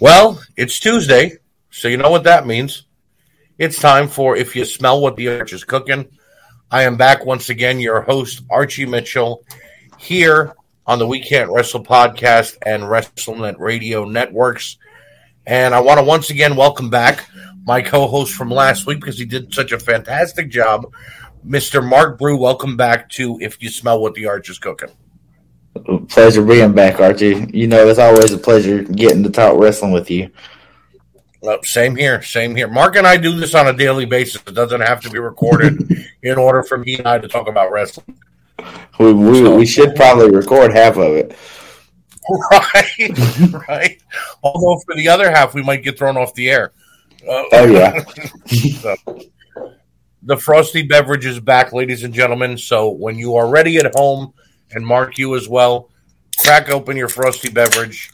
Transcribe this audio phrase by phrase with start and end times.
[0.00, 1.38] Well, it's Tuesday,
[1.70, 2.84] so you know what that means.
[3.58, 6.08] It's time for If You Smell What the Arch is Cooking.
[6.70, 9.42] I am back once again, your host, Archie Mitchell,
[9.98, 10.54] here
[10.86, 14.78] on the We Can't Wrestle podcast and WrestleNet Radio networks.
[15.48, 17.28] And I want to once again welcome back
[17.66, 20.92] my co host from last week because he did such a fantastic job.
[21.44, 21.84] Mr.
[21.84, 24.90] Mark Brew, welcome back to If You Smell What the Arch is Cooking.
[26.08, 27.48] Pleasure being back, Archie.
[27.52, 30.30] You know, it's always a pleasure getting to talk wrestling with you.
[31.46, 32.68] Uh, same here, same here.
[32.68, 34.42] Mark and I do this on a daily basis.
[34.46, 37.70] It doesn't have to be recorded in order for me and I to talk about
[37.70, 38.18] wrestling.
[38.98, 41.36] We, we, so, we should probably record half of it.
[42.50, 44.02] Right, right.
[44.42, 46.72] Although for the other half, we might get thrown off the air.
[47.22, 48.04] Uh, oh, yeah.
[48.46, 48.94] so,
[50.22, 52.58] the frosty beverage is back, ladies and gentlemen.
[52.58, 54.34] So when you are ready at home,
[54.72, 55.90] and Mark, you as well,
[56.38, 58.10] crack open your frosty beverage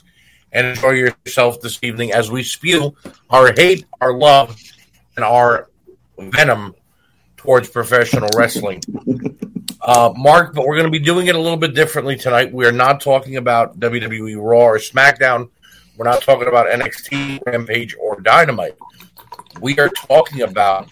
[0.53, 2.95] and enjoy yourself this evening as we spew
[3.31, 4.61] our hate, our love,
[5.17, 5.69] and our
[6.19, 6.75] venom
[7.37, 8.83] towards professional wrestling.
[9.87, 12.51] Uh, Mark, but we're going to be doing it a little bit differently tonight.
[12.51, 15.51] We are not talking about WWE Raw or SmackDown.
[15.99, 18.77] We're not talking about NXT, Rampage, or Dynamite.
[19.61, 20.89] We are talking about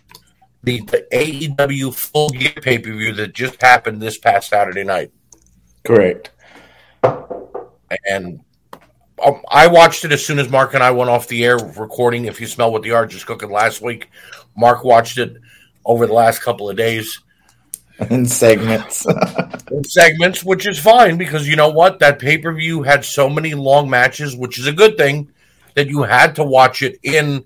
[0.62, 5.10] the, the AEW Full Gear pay per view that just happened this past Saturday night.
[5.84, 6.30] Correct.
[7.02, 8.40] And
[9.24, 12.24] um, I watched it as soon as Mark and I went off the air recording.
[12.24, 14.10] If you smell what the arch is cooking last week,
[14.56, 15.36] Mark watched it
[15.84, 17.20] over the last couple of days
[18.10, 19.06] in segments.
[19.70, 21.98] in segments, which is fine because you know what?
[21.98, 25.30] That pay per view had so many long matches, which is a good thing
[25.74, 27.44] that you had to watch it in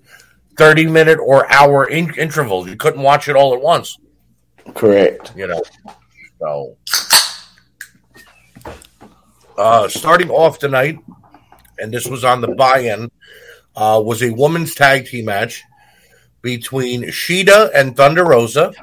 [0.57, 2.67] 30 minute or hour in- intervals.
[2.67, 3.97] You couldn't watch it all at once.
[4.73, 5.33] Correct.
[5.35, 5.61] You know,
[6.39, 6.77] so.
[9.57, 10.99] Uh, starting off tonight,
[11.79, 13.09] and this was on the buy-in,
[13.75, 15.63] uh, was a women's tag team match
[16.41, 18.73] between Shida and Thunder Rosa,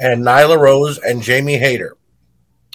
[0.00, 1.96] and Nyla Rose and Jamie Hayter.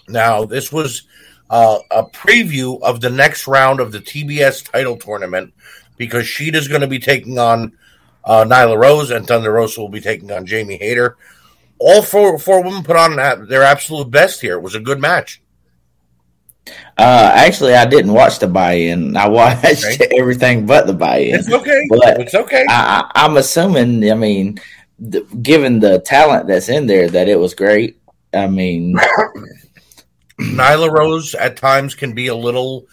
[0.07, 1.03] Now, this was
[1.49, 5.53] uh, a preview of the next round of the TBS title tournament
[5.97, 7.77] because Shida's going to be taking on
[8.23, 11.17] uh, Nyla Rose, and Thunder Rosa will be taking on Jamie Hayter.
[11.79, 13.15] All four four women put on
[13.47, 14.57] their absolute best here.
[14.57, 15.41] It was a good match.
[16.97, 19.15] Uh, actually, I didn't watch the buy-in.
[19.15, 20.09] I watched okay.
[20.17, 21.35] everything but the buy-in.
[21.35, 21.81] It's okay.
[21.89, 22.65] But it's okay.
[22.67, 24.11] I, am assuming.
[24.11, 24.59] I mean,
[24.99, 27.99] the, given the talent that's in there, that it was great.
[28.33, 28.97] I mean,
[30.39, 32.85] Nyla Rose at times can be a little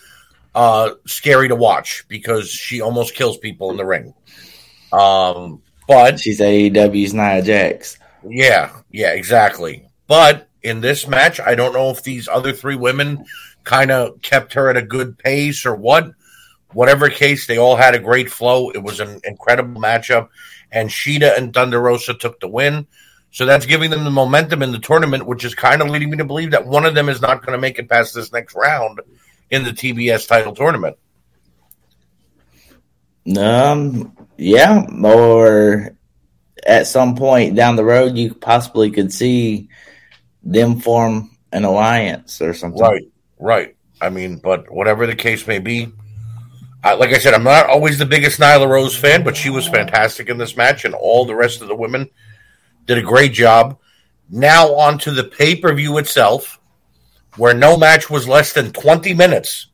[0.54, 4.14] uh, scary to watch because she almost kills people in the ring.
[4.92, 7.98] Um, but she's AEW's Nia Jax.
[8.28, 9.88] Yeah, yeah, exactly.
[10.06, 13.24] But in this match, I don't know if these other three women
[13.66, 16.12] kind of kept her at a good pace or what.
[16.72, 18.70] Whatever case, they all had a great flow.
[18.70, 20.28] It was an incredible matchup,
[20.70, 22.86] and Shida and Thunder Rosa took the win.
[23.30, 26.16] So that's giving them the momentum in the tournament, which is kind of leading me
[26.18, 28.54] to believe that one of them is not going to make it past this next
[28.54, 29.00] round
[29.50, 30.96] in the TBS title tournament.
[33.36, 35.96] Um, yeah, or
[36.66, 39.68] at some point down the road, you possibly could see
[40.42, 42.80] them form an alliance or something.
[42.80, 43.08] Right,
[43.46, 43.76] right.
[44.00, 45.92] I mean, but whatever the case may be,
[46.84, 49.66] I, like I said, I'm not always the biggest Nyla Rose fan, but she was
[49.66, 52.08] fantastic in this match, and all the rest of the women
[52.84, 53.78] did a great job.
[54.30, 56.60] Now on to the pay per view itself,
[57.36, 59.68] where no match was less than 20 minutes.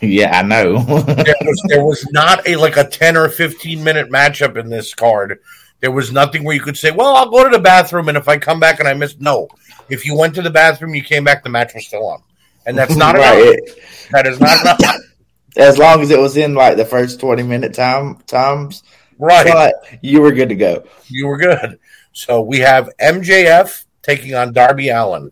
[0.00, 0.82] Yeah, I know.
[1.02, 4.94] there, was, there was not a like a 10 or 15 minute matchup in this
[4.94, 5.40] card.
[5.80, 8.28] There was nothing where you could say, "Well, I'll go to the bathroom, and if
[8.28, 9.48] I come back and I miss," no.
[9.88, 12.22] If you went to the bathroom, you came back, the match was still on,
[12.66, 13.38] and that's not right.
[13.38, 14.10] enough.
[14.12, 14.80] That is not enough.
[15.56, 18.82] As long as it was in like the first twenty minute time times,
[19.18, 19.46] right?
[19.46, 20.84] But you were good to go.
[21.08, 21.78] You were good.
[22.12, 25.30] So we have MJF taking on Darby Allin.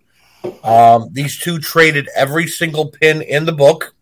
[0.62, 3.94] Um, these two traded every single pin in the book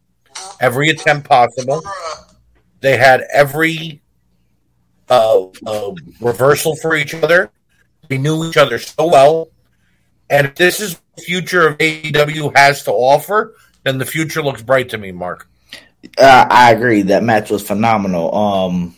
[0.61, 1.82] every attempt possible.
[2.81, 4.00] They had every
[5.08, 7.50] uh, uh, reversal for each other.
[8.08, 9.49] They knew each other so well.
[10.32, 14.62] And if this is the future of AEW has to offer, then the future looks
[14.62, 15.46] bright to me, Mark.
[16.19, 17.02] Uh, I agree.
[17.02, 18.34] That match was phenomenal.
[18.34, 18.96] Um,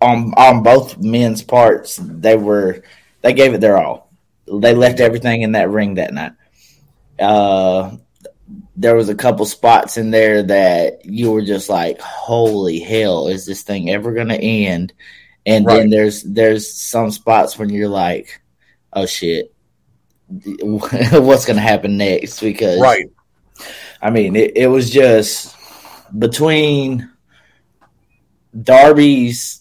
[0.00, 2.82] on on both men's parts, they were
[3.20, 4.10] they gave it their all.
[4.46, 6.32] They left everything in that ring that night.
[7.18, 7.96] Uh,
[8.76, 13.44] there was a couple spots in there that you were just like, "Holy hell, is
[13.44, 14.94] this thing ever going to end?"
[15.44, 15.76] And right.
[15.76, 18.40] then there's there's some spots when you're like,
[18.92, 19.49] "Oh shit,
[20.62, 23.06] what's going to happen next?" Because right,
[24.00, 25.56] I mean, it, it was just
[26.18, 27.10] between
[28.60, 29.60] Darby's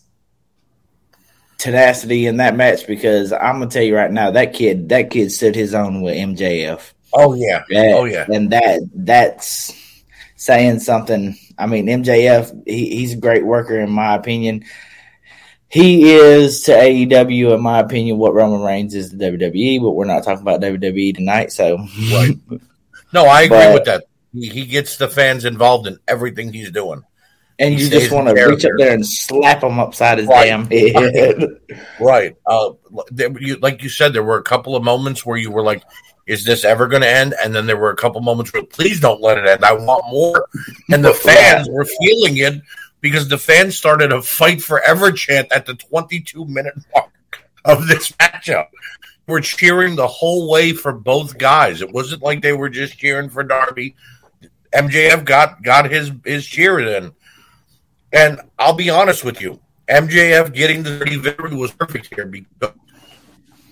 [1.58, 5.32] tenacity in that match because I'm gonna tell you right now that kid that kid
[5.32, 6.94] stood his own with MJF.
[7.14, 8.26] Oh yeah, That- oh yeah.
[8.32, 9.74] and that that's
[10.38, 11.38] saying something.
[11.58, 14.64] I mean, MJF he, he's a great worker in my opinion.
[15.70, 20.06] He is to AEW, in my opinion, what Roman Reigns is to WWE, but we're
[20.06, 21.52] not talking about WWE tonight.
[21.52, 21.78] So,
[22.12, 22.36] Right.
[23.14, 24.06] No, I agree But- with that.
[24.34, 27.02] He, he gets the fans involved in everything he's doing.
[27.58, 30.46] and He you just want to reach up there and slap him upside his Right.
[30.46, 31.44] damn head.
[32.00, 32.36] Right.
[32.46, 32.72] Uh,
[33.12, 35.82] there, you, like you said, there were a couple of moments where you were like,
[36.28, 39.00] "Is this ever going to end?" And then there were a couple moments where, "Please
[39.00, 39.66] don't let it end.
[39.66, 40.46] I want more."
[40.92, 42.62] And the fans were feeling it
[43.02, 48.12] because the fans started a fight forever chant at the 22 minute mark of this
[48.14, 48.68] matchup.
[49.28, 51.82] We're cheering the whole way for both guys.
[51.82, 53.96] It wasn't like they were just cheering for Darby.
[54.74, 57.12] MJF got got his his cheer in,
[58.12, 59.60] and I'll be honest with you.
[59.88, 62.74] MJF getting the victory was perfect here because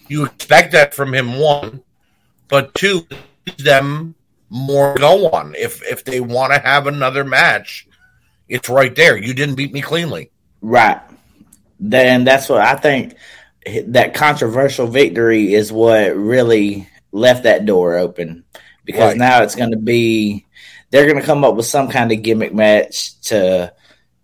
[0.08, 1.40] you expect that from him.
[1.40, 1.84] One,
[2.48, 3.08] but two,
[3.58, 4.16] them
[4.50, 5.56] more go on.
[5.56, 7.87] If if they want to have another match,
[8.50, 9.18] it's right there.
[9.18, 10.32] You didn't beat me cleanly.
[10.62, 11.02] Right.
[11.80, 13.16] Then that's what I think
[13.88, 18.44] that controversial victory is what really left that door open
[18.86, 19.18] because Right.
[19.18, 20.46] now it's going to be
[20.90, 23.74] they're going to come up with some kind of gimmick match to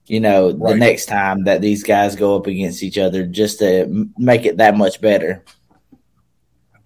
[0.06, 4.10] you know the next time that these guys go up against each other just to
[4.18, 5.44] make it that much better.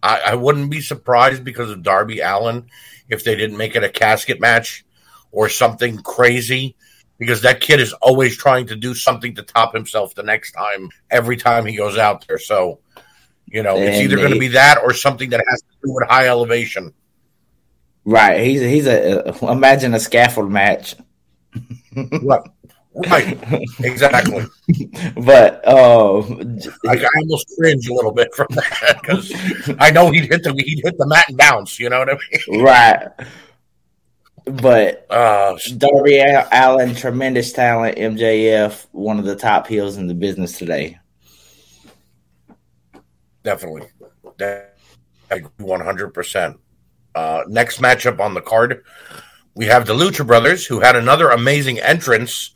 [0.02, 2.68] I, I wouldn't be surprised because of Darby Allin
[3.10, 4.86] if they didn't make it a casket match
[5.32, 6.76] or something crazy.
[7.18, 10.90] Because that kid is always trying to do something to top himself the next time,
[11.10, 12.38] every time he goes out there.
[12.38, 12.80] So,
[13.48, 16.08] you know, it's either going to be that or something that has to do with
[16.08, 16.94] high elevation.
[18.08, 18.40] Right.
[18.40, 20.96] He's he's a imagine a scaffold match.
[21.94, 22.42] Right.
[22.96, 23.38] Right.
[23.80, 24.46] Exactly.
[25.16, 26.20] But uh
[26.88, 29.32] I, I almost cringe a little bit from that because
[29.80, 31.80] I know he'd hit the he'd hit the mat and bounce.
[31.80, 32.18] You know what I
[32.50, 32.64] mean?
[32.64, 33.10] right.
[34.50, 37.98] But Uh, Darby Al- Allin, tremendous talent.
[37.98, 41.00] MJF, one of the top heels in the business today.
[43.44, 43.88] definitely,
[45.58, 46.58] one hundred percent.
[47.16, 48.84] Uh, next matchup on the card,
[49.56, 52.52] we have the Lucha Brothers, who had another amazing entrance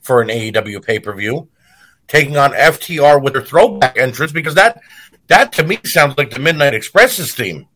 [0.00, 1.48] for an AEW pay per view,
[2.08, 4.80] taking on FTR with their throwback entrance because that
[5.28, 7.66] that to me sounds like the Midnight Express's theme.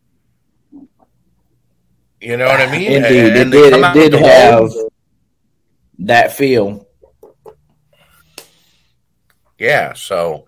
[2.20, 2.92] You know what I mean?
[3.04, 3.72] Indeed, And it did.
[3.74, 4.70] It did have
[6.00, 6.86] that feel.
[9.58, 10.46] Yeah, so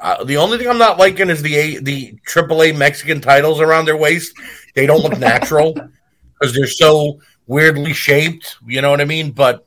[0.00, 3.84] uh, the only thing I'm not liking is the A, the AAA Mexican titles around
[3.84, 4.34] their waist.
[4.74, 5.72] They don't look natural
[6.38, 8.56] because they're so weirdly shaped.
[8.66, 9.30] You know what I mean?
[9.30, 9.64] But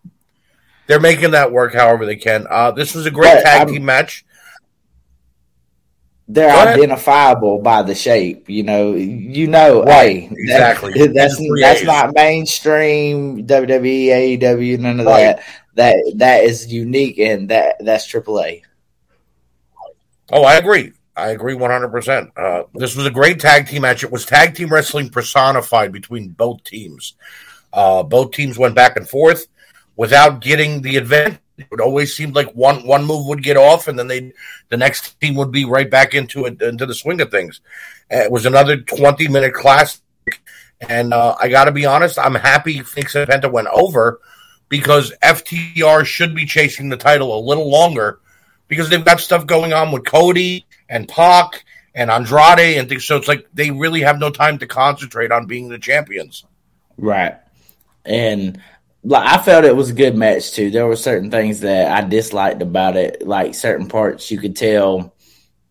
[0.88, 2.48] they're making that work however they can.
[2.50, 4.26] Uh, this was a great tag I'm- team match.
[6.34, 6.68] They're ahead.
[6.80, 8.50] identifiable by the shape.
[8.50, 11.08] You know, you know, Right, hey, that- exactly.
[11.14, 15.38] that's that's not mainstream WWE, AEW, none of Right.
[15.38, 15.44] that.
[15.76, 18.62] That that is unique and that that's AAA.
[20.32, 20.94] Oh, I agree.
[21.16, 22.32] I agree 100%.
[22.38, 24.04] Uh, this was a great tag team match.
[24.04, 27.16] It was tag team wrestling personified between both teams.
[27.74, 29.48] Uh, both teams went back and forth
[29.98, 31.40] without getting the advantage.
[31.72, 34.34] It always seemed like one one move would get off, and then they
[34.70, 37.62] the next team would be right back into it into the swing of things.
[38.12, 40.02] Uh, It was another 20 minute classic,
[40.80, 44.20] and uh, I got to be honest, I'm happy Fenix and Penta went over
[44.70, 48.20] because FTR should be chasing the title a little longer
[48.68, 53.06] because they've got stuff going on with Cody and Pac and Andrade and things.
[53.06, 56.46] So it's like they really have no time to concentrate on being the champions.
[56.98, 57.36] Right.
[58.06, 58.62] And
[59.04, 60.70] like I felt it was a good match too.
[60.72, 65.16] There were certain things that I disliked about it, like certain parts you could tell,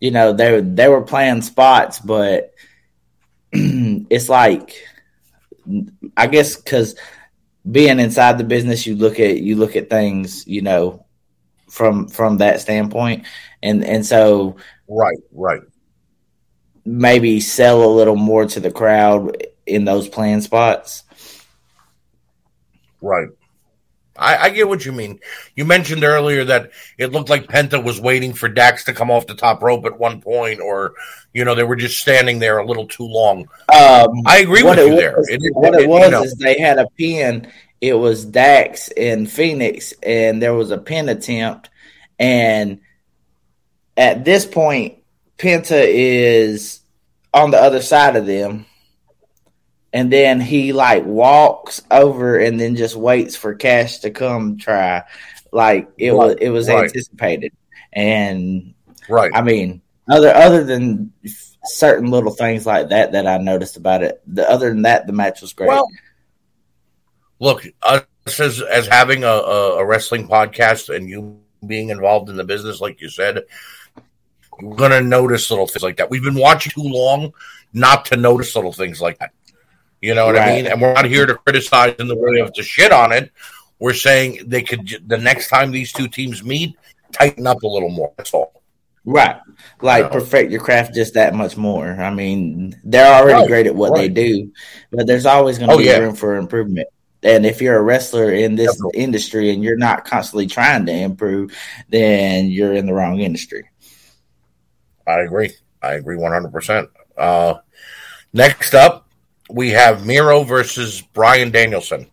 [0.01, 2.55] you know, they were they were playing spots, but
[3.53, 4.75] it's like
[6.17, 6.97] I guess because
[7.71, 11.07] being inside the business, you look at you look at things, you know,
[11.69, 13.27] from from that standpoint,
[13.63, 14.57] and and so
[14.89, 15.61] Right, right.
[16.85, 21.05] maybe sell a little more to the crowd in those playing spots.
[23.01, 23.29] Right.
[24.19, 25.21] I, I get what you mean.
[25.57, 29.27] You mentioned earlier that it looked like Penta was waiting for Dax to come off
[29.27, 30.95] the top rope at one point, or
[31.33, 33.49] you know they were just standing there a little too long.
[33.73, 35.15] Um, I agree with you there.
[35.17, 37.51] was, It- it- what it- it was you know, is they had a pin.
[37.81, 41.71] It was Dax and Fenix, and there was a pin attempt.
[42.19, 42.81] And
[43.97, 44.99] at this point,
[45.39, 46.81] Penta is
[47.33, 48.67] on the other side of them.
[49.93, 55.03] And then he like walks over and then just waits for Cash to come try.
[55.53, 56.85] Like it Right, was it was right.
[56.85, 57.53] anticipated.
[57.93, 58.75] And
[59.09, 59.33] Right.
[59.35, 61.13] I mean, other other than
[61.65, 65.13] certain little things like that that I noticed about it, the other than that, the
[65.13, 65.69] match was great.
[65.69, 65.89] Well,
[67.41, 68.05] look, us
[68.39, 73.01] as as having a, a, wrestling podcast and you being involved in the business, like
[73.01, 73.43] you said,
[74.61, 76.11] you're gonna notice little things like that.
[76.11, 77.33] We've been watching too long
[77.73, 79.33] not to notice little things like that.
[80.01, 80.67] You know what I mean?
[80.67, 83.31] And we're not here to criticize in the way of to shit on it.
[83.79, 86.77] We're saying they could the next time these two teams meet,
[87.13, 88.13] tighten up a little more.
[88.17, 88.63] That's all.
[89.05, 89.41] right,
[89.81, 91.89] like perfect your craft just that much more.
[91.89, 94.53] I mean, they're already Right, great at what they do,
[94.91, 95.99] but there's always going to Oh, be yeah.
[95.99, 96.89] room for improvement.
[97.23, 99.01] And if you're a wrestler in this Definitely.
[99.03, 101.55] industry and you're not constantly trying to improve,
[101.91, 103.69] then you're in the wrong industry.
[105.07, 105.53] I agree.
[105.83, 106.89] I agree one hundred percent.
[107.17, 107.57] Uh
[108.33, 109.09] next up
[109.53, 112.11] we have Miro versus Bryan Danielson.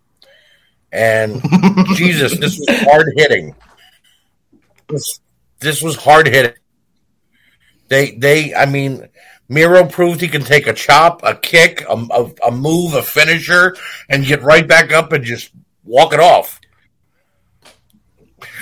[0.92, 1.42] And
[1.96, 3.56] Jesus, this was hard hitting.
[4.88, 5.20] This,
[5.60, 6.54] this was hard hitting.
[7.90, 9.08] They, they, I mean,
[9.50, 13.76] Miro proved he can take a chop, a kick, a, a, a move, a finisher,
[14.10, 15.52] and get right back up and just
[15.84, 16.60] walk it off.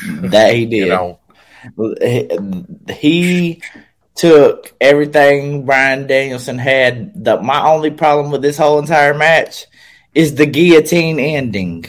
[0.06, 0.78] that he did.
[0.78, 1.20] You know,
[2.90, 3.62] he
[4.16, 7.24] took everything Bryan Danielson had.
[7.24, 9.66] The, my only problem with this whole entire match
[10.14, 11.86] is the guillotine ending.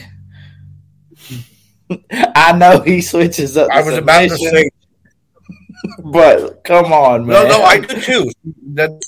[2.11, 3.69] I know he switches up.
[3.71, 4.69] I was about to say,
[6.03, 7.47] but come on, man.
[7.47, 8.29] no, no, I did too.
[8.73, 9.01] That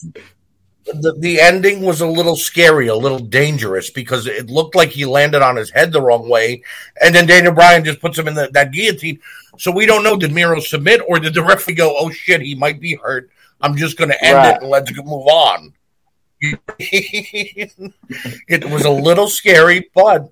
[0.93, 5.05] the, the ending was a little scary, a little dangerous because it looked like he
[5.05, 6.63] landed on his head the wrong way,
[7.01, 9.19] and then Daniel Bryan just puts him in the, that guillotine.
[9.57, 12.55] So we don't know did Miro submit or did the referee go, "Oh shit, he
[12.55, 13.29] might be hurt.
[13.61, 14.55] I'm just going to end Right.
[14.55, 15.73] it and let's move on."
[16.41, 17.73] it
[18.69, 20.31] was a little scary, but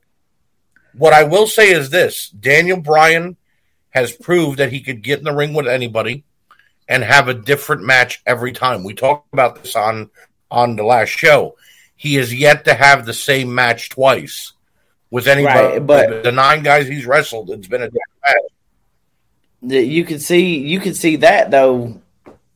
[0.94, 3.38] what I will say is this: Daniel Bryan
[3.90, 6.24] has proved that he could get in the ring with anybody
[6.88, 8.84] and have a different match every time.
[8.84, 10.10] We talked about this on
[10.52, 11.56] on the last show.
[11.96, 14.54] He has yet to have the same match twice
[15.10, 15.60] with anybody.
[15.80, 18.52] Right, but- the nine guys he's wrestled, it's been a different
[19.62, 19.84] match.
[19.86, 22.00] you can see you can see that though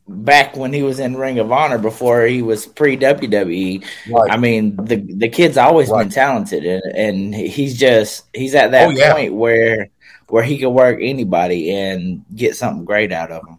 [0.07, 3.83] back when he was in Ring of Honor before he was pre WWE.
[4.29, 6.03] I mean, the the kid's always Right.
[6.03, 9.13] been talented, and, and he's just he's at that Oh, yeah.
[9.13, 9.89] point where
[10.27, 13.57] where he can work anybody and get something great out of him.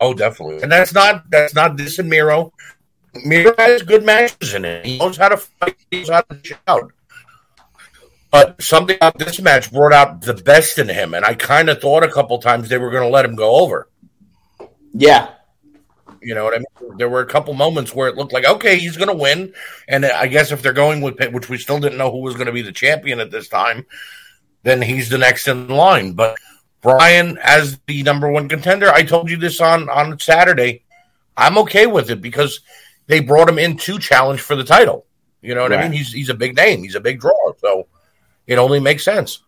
[0.00, 0.62] Oh, definitely.
[0.62, 2.52] And that's not that's not this and Miro.
[3.24, 4.84] Miro has good matches in it.
[4.84, 5.76] He knows how to fight.
[5.90, 6.92] He knows how to shout.
[8.30, 11.80] But something about this match brought out the best in him, and I kind of
[11.80, 13.88] thought a couple times they were going to let him go over.
[14.92, 15.30] Yeah,
[16.26, 16.96] You know what I mean?
[16.98, 19.52] There were a couple moments where it looked like, okay, he's going to win.
[19.86, 22.46] And I guess if they're going with, which we still didn't know who was going
[22.46, 23.86] to be the champion at this time,
[24.64, 26.14] then he's the next in line.
[26.14, 26.36] But
[26.86, 30.84] Bryan, as the number one contender, I told you this on, on Saturday.
[31.36, 32.60] I'm okay with it because
[33.06, 35.04] they brought him in to challenge for the title.
[35.42, 35.92] You know what I mean?
[35.92, 37.52] He's, he's a big name, he's a big draw.
[37.58, 37.88] So
[38.46, 39.42] it only makes sense.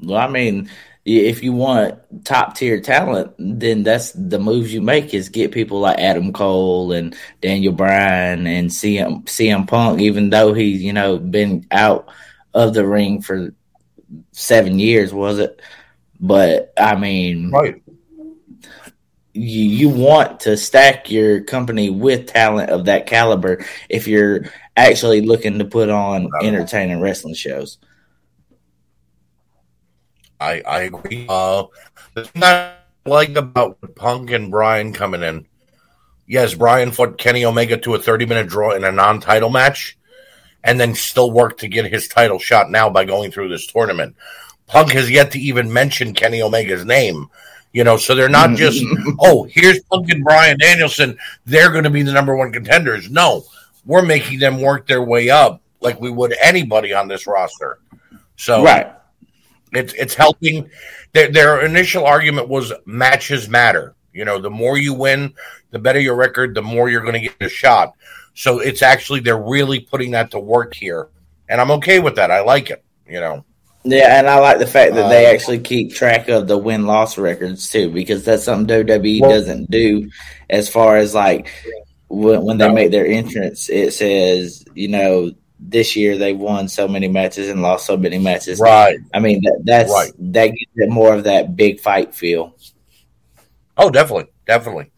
[0.00, 0.70] well, I mean,
[1.04, 5.80] if you want top tier talent, then that's the moves you make is get people
[5.80, 11.18] like Adam Cole and Daniel Bryan and CM CM Punk, even though he's you know
[11.18, 12.08] been out
[12.54, 13.52] of the ring for
[14.32, 15.60] seven years, was it?
[16.20, 17.82] But I mean, Right.
[19.32, 25.20] you, you want to stack your company with talent of that caliber if you're actually
[25.22, 27.78] looking to put on entertaining wrestling shows.
[30.40, 31.26] I I agree.
[31.28, 31.64] Uh,
[32.14, 32.74] the thing I
[33.06, 35.46] like about Punk and Bryan coming in,
[36.26, 39.96] yes, Bryan fought Kenny Omega to a thirty minute draw in a non title match,
[40.64, 44.16] and then still work to get his title shot now by going through this tournament.
[44.66, 47.28] Punk has yet to even mention Kenny Omega's name.
[47.72, 48.82] You know, so they're not just,
[49.20, 51.18] oh, here's Punk and Bryan Danielson.
[51.44, 53.10] They're going to be the number one contenders.
[53.10, 53.44] No,
[53.84, 57.78] we're making them work their way up like we would anybody on this roster.
[58.36, 58.92] So, Right.
[59.72, 60.70] it's it's helping.
[61.12, 63.94] Their, their initial argument was matches matter.
[64.12, 65.34] You know, the more you win,
[65.70, 67.94] the better your record, the more you're going to get a shot.
[68.34, 71.08] So it's actually they're really putting that to work here,
[71.48, 72.30] and I'm okay with that.
[72.30, 72.82] I like it.
[73.08, 73.44] You know,
[73.84, 76.86] Yeah, and I like the fact that they Uh, actually keep track of the win
[76.86, 80.08] loss records too, because that's something WWE Well- doesn't do.
[80.50, 81.48] As far as like
[82.08, 82.74] when, when they No.
[82.74, 87.62] make their entrance, it says you know this year they won so many matches and
[87.62, 88.58] lost so many matches.
[88.58, 88.98] right?
[89.14, 90.12] I mean that that's Right.
[90.32, 92.54] that gives it more of that big fight feel.
[93.76, 94.90] Oh, definitely, definitely.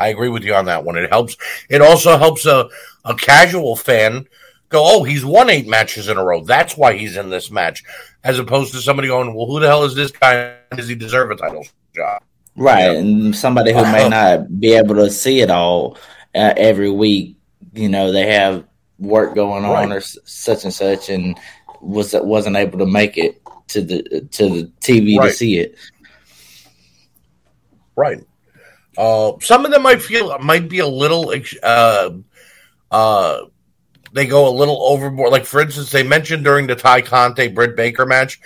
[0.00, 0.96] I agree with you on that one.
[0.96, 1.36] It helps.
[1.68, 2.68] It also helps a
[3.04, 4.26] a casual fan
[4.70, 6.42] go, oh, he's won eight matches in a row.
[6.42, 7.84] That's why he's in this match.
[8.22, 10.56] as opposed to somebody going, "Well, who the hell is this guy?
[10.74, 12.22] Does he deserve a title shot?"
[12.56, 15.96] Right, and somebody who may not be able to see it all
[16.34, 17.36] uh, every week.
[17.72, 18.64] You know, they have
[18.98, 19.96] work going on right.
[19.96, 21.38] or such and such, and
[21.80, 25.28] was wasn't able to make it to the to the TV right.
[25.28, 25.76] to see it.
[27.96, 28.24] Right.
[29.00, 32.10] Uh, some of them might feel might be a little uh,
[32.90, 33.40] uh,
[34.12, 35.32] they go a little overboard.
[35.32, 38.42] Like for instance, they mentioned during the Tay Conti Britt Baker match,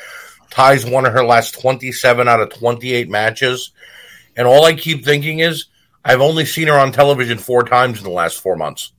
[0.51, 3.73] Tay's won of her last twenty seven out of twenty eight matches,
[4.37, 5.67] and all I keep thinking is
[6.05, 8.93] I've only seen her on television four times in the last four months.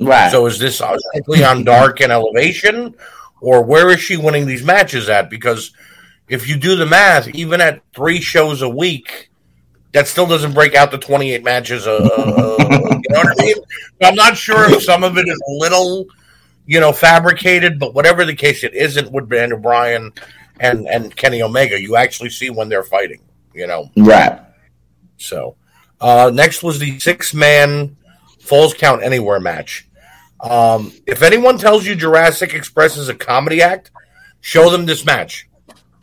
[0.00, 0.30] Right.
[0.30, 2.94] So is this strictly on Dark and Elevation,
[3.42, 5.28] or where is she winning these matches at?
[5.28, 5.72] Because
[6.26, 9.28] if you do the math, even at three shows a week,
[9.96, 11.86] that still doesn't break out the 28 matches.
[11.86, 12.68] Uh, uh, you
[13.08, 13.56] know what I mean?
[14.02, 16.04] I'm not sure if some of it is a little,
[16.66, 20.12] you know, fabricated, but whatever the case, it isn't with Daniel Bryan
[20.60, 21.80] and and Kenny Omega.
[21.80, 23.22] You actually see when they're fighting.
[23.54, 24.38] You know, right?
[25.16, 25.56] So,
[25.98, 27.96] uh, next was the six man
[28.38, 29.88] Falls Count Anywhere match.
[30.40, 33.92] Um, if anyone tells you Jurassic Express is a comedy act,
[34.42, 35.48] show them this match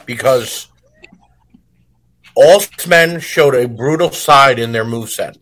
[0.07, 0.67] because
[2.35, 5.37] all men showed a brutal side in their moveset.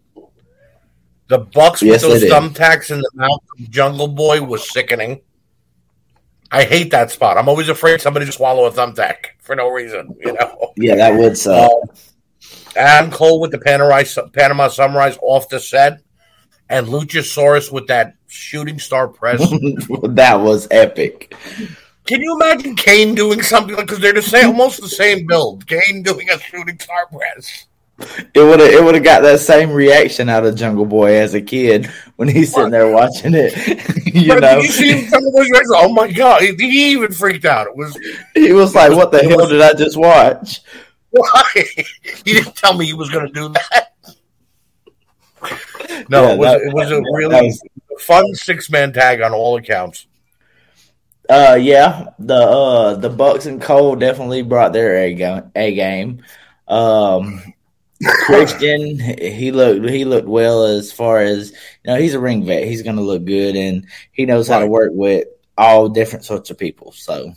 [1.27, 5.21] The Bucks yes, with those thumbtacks in the mouth of Jungle Boy was sickening.
[6.51, 7.37] I hate that spot.
[7.37, 10.13] I'm always afraid somebody to swallow a thumbtack for no reason.
[10.19, 10.73] You know.
[10.75, 11.71] Yeah, that would suck.
[11.71, 11.95] Uh,
[12.75, 16.01] Adam Cole with the Panama, Panama Sunrise off the set,
[16.69, 19.39] and Luchasaurus with that shooting star press.
[20.09, 21.33] that was epic.
[22.11, 25.65] Can you imagine Kane doing something like because they're the same, almost the same build?
[25.65, 27.67] Kane doing a shooting star press.
[28.33, 31.35] It would have it would have got that same reaction out of Jungle Boy as
[31.35, 31.85] a kid
[32.17, 33.55] when he's sitting there watching it.
[34.13, 37.67] you but know, you see oh my god, he, he, even freaked out.
[37.67, 37.97] It was
[38.33, 40.59] he was like, "What the hell was, did I just watch?"
[41.11, 41.43] Why?
[42.25, 43.93] He didn't tell me he was going to do that.
[46.09, 47.63] No, yeah, it was, that, it was a really was,
[47.99, 50.07] fun six man tag on all accounts.
[51.31, 55.49] Uh, yeah, the uh the Bucks and Cole definitely brought their A game.
[55.55, 56.23] A game.
[56.67, 57.41] Um,
[58.25, 61.95] Christian, he looked he looked well as far as you know.
[61.95, 62.67] He's a ring vet.
[62.67, 65.25] He's going to look good, and he knows how to work with
[65.57, 66.91] all different sorts of people.
[66.91, 67.33] So,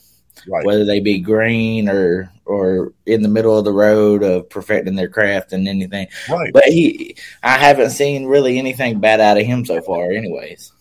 [0.49, 0.67] right.
[0.67, 5.09] whether they be green or or in the middle of the road of perfecting their
[5.09, 6.53] craft and anything, right?
[6.53, 10.73] But he, I haven't seen really anything bad out of him so far, anyways.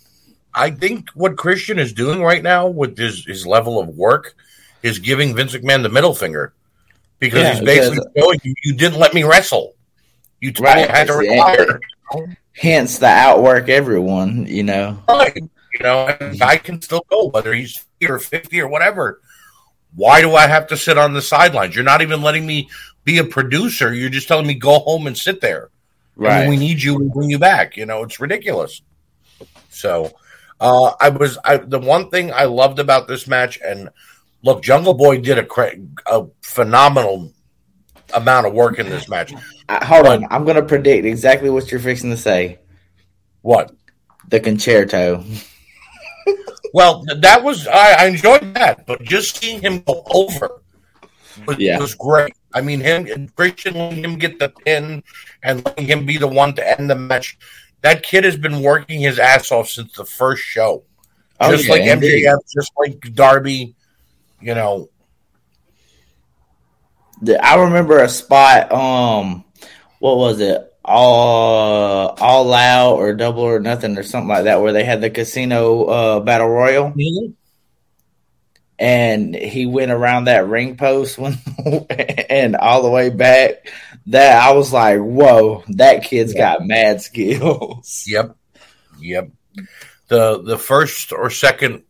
[0.55, 4.35] I think what Christian is doing right now with his, his level of work
[4.83, 6.53] is giving Vince McMahon the middle finger
[7.19, 9.75] because yeah, he's basically going, you, you, didn't let me wrestle.
[10.41, 11.79] You told right, I had to retire.
[12.51, 15.01] Hence the outwork everyone, you know.
[15.07, 15.35] Right.
[15.35, 19.21] You know, I can still go, whether he's 50 or 50 or whatever.
[19.95, 21.75] Why do I have to sit on the sidelines?
[21.75, 22.69] You're not even letting me
[23.03, 23.93] be a producer.
[23.93, 25.69] You're just telling me go home and sit there.
[26.15, 26.47] Right.
[26.47, 27.75] we need you, we bring you back.
[27.75, 28.81] You know, it's ridiculous.
[29.69, 30.11] So
[30.63, 33.89] uh, I was I, the one thing I loved about this match, and
[34.43, 35.47] look, Jungle Boy did a,
[36.08, 37.34] a phenomenal
[38.13, 39.34] amount of work in this match.
[39.67, 42.60] Uh, hold but, on, I'm going to predict exactly what you're fixing to say.
[43.41, 43.76] What?
[44.30, 45.26] The concerto.
[46.73, 50.62] well, that was I, I, enjoyed that, but just seeing him go over
[51.45, 51.78] was, yeah.
[51.78, 52.34] was great.
[52.54, 55.04] I mean, him Christian letting him get the pin
[55.43, 57.38] and letting him be the one to end the match
[57.84, 60.84] that kid has been working his ass off since the first show.
[61.39, 63.76] Oh, just like MJF, just like Darby,
[64.41, 64.89] you know.
[67.41, 68.72] I remember a spot.
[68.72, 69.46] Um,
[70.00, 70.69] what was it?
[70.86, 75.10] All all out or double or nothing or something like that, where they had the
[75.10, 76.91] casino uh, battle royal.
[76.91, 77.34] Mm-hmm
[78.80, 81.38] and he went around that ring post when,
[82.30, 83.72] and all the way back.
[84.07, 86.55] That I was like, "Whoa, that kid's yeah.
[86.55, 88.35] got mad skills." Yep,
[88.99, 89.29] yep.
[90.07, 91.83] the The first or second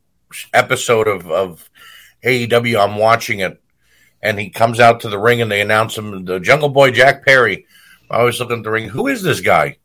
[0.53, 1.69] episode of of
[2.23, 3.61] AEW, I'm watching it,
[4.21, 7.25] and he comes out to the ring, and they announce him, the Jungle Boy Jack
[7.25, 7.65] Perry.
[8.09, 8.89] I was looking at the ring.
[8.89, 9.77] Who is this guy?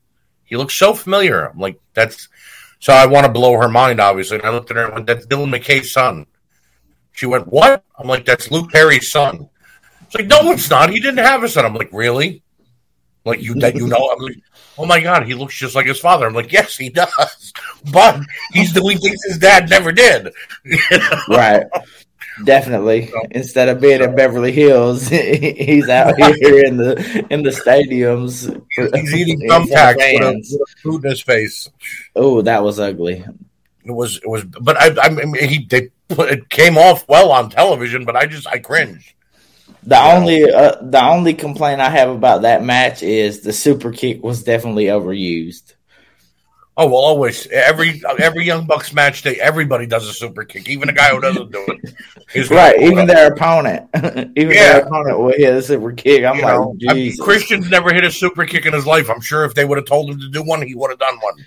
[0.44, 1.46] He looks so familiar.
[1.46, 2.28] I'm like, that's.
[2.80, 4.38] So I want to blow her mind, obviously.
[4.38, 6.26] And I looked at her and went, "That's Dylan McKay's son."
[7.18, 7.82] She went, What?
[7.98, 9.48] I'm like, That's Luke Perry's son.
[10.08, 10.90] It's like, No, it's not.
[10.90, 11.64] He didn't have a son.
[11.64, 12.42] I'm like, Really?
[13.24, 14.10] Like you that you know?
[14.10, 14.38] I'm like,
[14.78, 16.26] Oh my god, he looks just like his father.
[16.26, 17.52] I'm like, Yes, he does.
[17.92, 18.20] But
[18.52, 20.32] he's doing things his dad never did.
[21.28, 21.64] Right.
[22.44, 23.08] Definitely.
[23.08, 28.62] So, Instead of being in Beverly Hills, he's out here in the in the stadiums.
[28.76, 31.68] He's eating thumbtacks with, a, with a food in his face.
[32.14, 33.24] Oh, that was ugly.
[33.84, 37.50] It was it was, but I, I mean, he they it came off well on
[37.50, 39.14] television, but I just I cringed.
[39.84, 40.16] The yeah.
[40.16, 44.42] only uh, the only complaint I have about that match is the super kick was
[44.42, 45.74] definitely overused.
[46.76, 50.88] Oh well, always every every Young Bucks match day, everybody does a super kick, even
[50.88, 52.50] a guy who doesn't do it.
[52.50, 54.74] right, even their opponent, even yeah.
[54.74, 56.24] their opponent will hit a super kick.
[56.24, 59.10] I'm you like, know, I mean, Christian's never hit a super kick in his life.
[59.10, 61.18] I'm sure if they would have told him to do one, he would have done
[61.18, 61.46] one.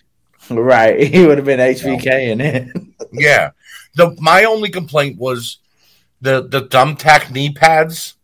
[0.49, 2.67] Right, he would have been HBK in it.
[3.13, 3.51] yeah,
[3.95, 5.59] the my only complaint was
[6.19, 8.15] the the thumbtack knee pads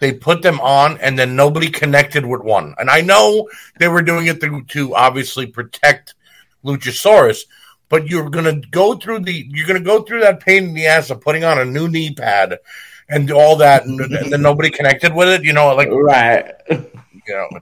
[0.00, 2.74] they put them on and then nobody connected with one.
[2.78, 6.14] And I know they were doing it to, to obviously protect
[6.64, 7.42] Luchasaurus,
[7.88, 11.10] but you're gonna go through the you're gonna go through that pain in the ass
[11.10, 12.58] of putting on a new knee pad
[13.08, 15.44] and all that, and, and then nobody connected with it.
[15.44, 16.52] You know, like right.
[16.70, 17.60] You know,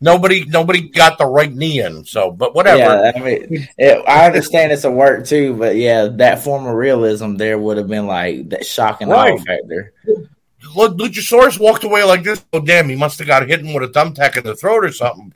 [0.00, 2.04] nobody nobody got the right knee in.
[2.04, 2.78] So, but whatever.
[2.78, 6.74] Yeah, I mean, it, I understand it's a work too, but yeah, that form of
[6.74, 9.38] realism there would have been like that shocking right.
[9.38, 9.92] factor.
[10.74, 12.44] Look, Luchasaurus walked away like this.
[12.52, 15.32] Oh, damn, he must have got hit with a thumbtack in the throat or something.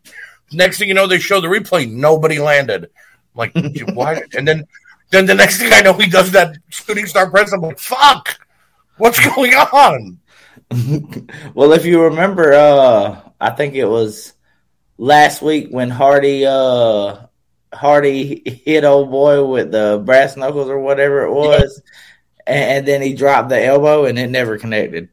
[0.53, 1.91] Next thing you know, they show the replay.
[1.91, 2.85] Nobody landed.
[2.85, 2.91] I'm
[3.35, 3.53] like,
[3.95, 4.23] why?
[4.37, 4.67] And then,
[5.11, 7.53] then the next thing I know, he does that shooting star press.
[7.53, 8.39] I'm like, fuck,
[8.97, 10.19] what's going on?
[11.55, 14.33] well, if you remember, uh, I think it was
[14.99, 17.27] last week when Hardy, uh,
[17.73, 21.93] Hardy hit old boy with the brass knuckles or whatever it was, yeah.
[22.47, 25.09] And, and then he dropped the elbow and it never connected.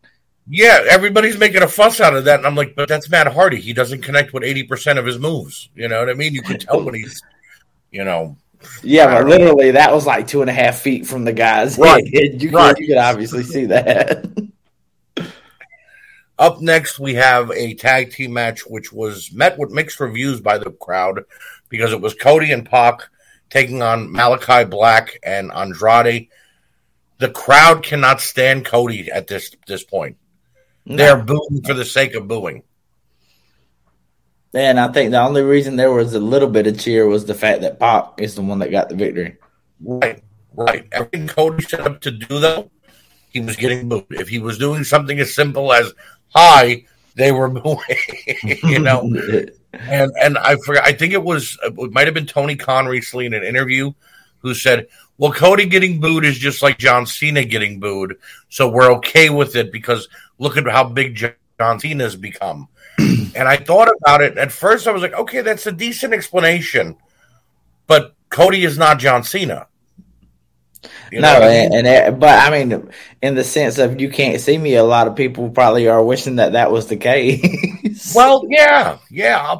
[0.47, 3.61] Yeah, everybody's making a fuss out of that, and I'm like, but that's Matt Hardy.
[3.61, 5.69] He doesn't connect with eighty percent of his moves.
[5.73, 6.33] You know what I mean?
[6.33, 7.21] You can tell when he's,
[7.91, 8.35] you know.
[8.81, 9.71] Yeah, but literally, know.
[9.73, 12.03] that was like two and a half feet from the guy's right.
[12.13, 12.41] head.
[12.41, 12.75] You, right.
[12.75, 14.25] Could, you could obviously see that.
[16.39, 20.57] Up next, we have a tag team match, which was met with mixed reviews by
[20.57, 21.23] the crowd
[21.69, 23.07] because it was Cody and Pac
[23.49, 26.27] taking on Malakai Black and Andrade.
[27.23, 30.17] The crowd cannot stand Cody at this this point.
[30.85, 30.97] No.
[30.97, 32.63] They're booing for the sake of booing.
[34.53, 37.33] And I think the only reason there was a little bit of cheer was the
[37.33, 39.37] fact that Pop is the one that got the victory.
[39.79, 40.21] Right,
[40.53, 40.85] right.
[40.91, 42.69] Everything Cody set up to do, though,
[43.29, 44.03] he was getting booed.
[44.09, 45.93] If he was doing something as simple as
[46.35, 46.83] "Hi,"
[47.15, 47.79] they were booing.
[48.63, 48.99] you know,
[49.73, 50.85] and and I forgot.
[50.85, 53.93] I think it was it might have been Tony Khan recently in an interview
[54.43, 58.17] who said, "Well, Cody getting booed is just like John Cena getting booed,
[58.49, 60.07] so we're okay with it because
[60.39, 61.15] look at how big
[61.59, 62.67] John Cena has become.
[62.97, 64.87] and I thought about it at first.
[64.87, 66.97] I was like, okay, that's a decent explanation,
[67.87, 69.67] but Cody is not John Cena.
[71.11, 72.89] You no, and, and, and, but I mean,
[73.21, 76.37] in the sense of you can't see me, a lot of people probably are wishing
[76.37, 78.13] that that was the case.
[78.15, 79.55] well, yeah, yeah.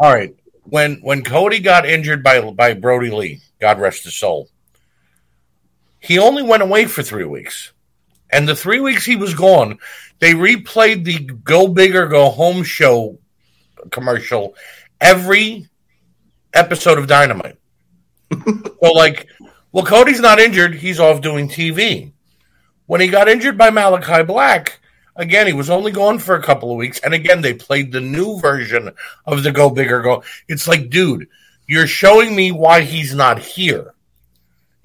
[0.00, 0.34] All right.
[0.64, 4.48] When when Cody got injured by by Brodie Lee, God rest his soul,
[6.00, 7.72] he only went away for three weeks.
[8.30, 9.78] And the three weeks he was gone,
[10.18, 13.18] they replayed the Go Big or Go Home show
[13.90, 14.54] commercial
[15.00, 15.68] every
[16.54, 17.58] episode of Dynamite.
[18.32, 19.28] so, like,
[19.72, 20.74] well, Cody's not injured.
[20.74, 22.12] He's off doing TV.
[22.86, 24.80] When he got injured by Malakai Black,
[25.16, 26.98] again, he was only gone for a couple of weeks.
[27.00, 28.90] And again, they played the new version
[29.24, 30.22] of the Go Big or Go.
[30.48, 31.28] It's like, dude,
[31.66, 33.92] you're showing me why he's not here.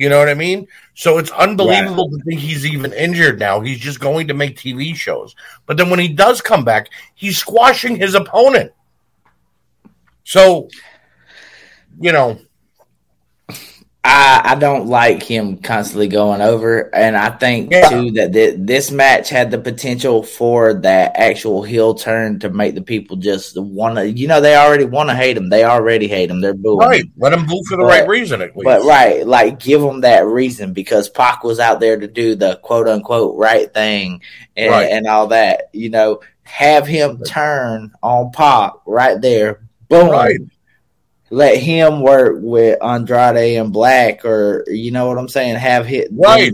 [0.01, 0.67] You know what I mean?
[0.95, 2.17] So it's unbelievable right.
[2.17, 3.59] to think he's even injured now.
[3.59, 5.35] He's just going to make TV shows.
[5.67, 8.71] But then when he does come back, he's squashing his opponent.
[10.23, 10.69] So,
[11.99, 12.39] you know,
[14.03, 17.87] I, I don't like him constantly going over, and I think yeah.
[17.87, 22.73] too that th- this match had the potential for that actual heel turn to make
[22.73, 24.09] the people just want to.
[24.09, 25.49] You know, they already want to hate him.
[25.49, 26.41] They already hate him.
[26.41, 26.79] They're booing.
[26.79, 28.41] Right, let them boo for the but, right reason.
[28.41, 28.65] At least.
[28.65, 32.55] But right, like give them that reason because Pac was out there to do the
[32.63, 34.23] quote unquote right thing
[34.57, 34.89] and, right.
[34.89, 35.69] and all that.
[35.73, 39.61] You know, have him turn on Pac right there.
[39.89, 40.09] Boom.
[40.09, 40.39] Right
[41.31, 45.55] let him work with Andrade and Black, or you know what I'm saying?
[45.55, 46.53] Have hit right.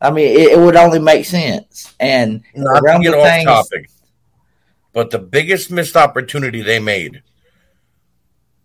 [0.00, 1.94] I mean, it, it, would only make sense.
[1.98, 3.90] And not to get off things, topic,
[4.92, 7.22] but the biggest missed opportunity they made,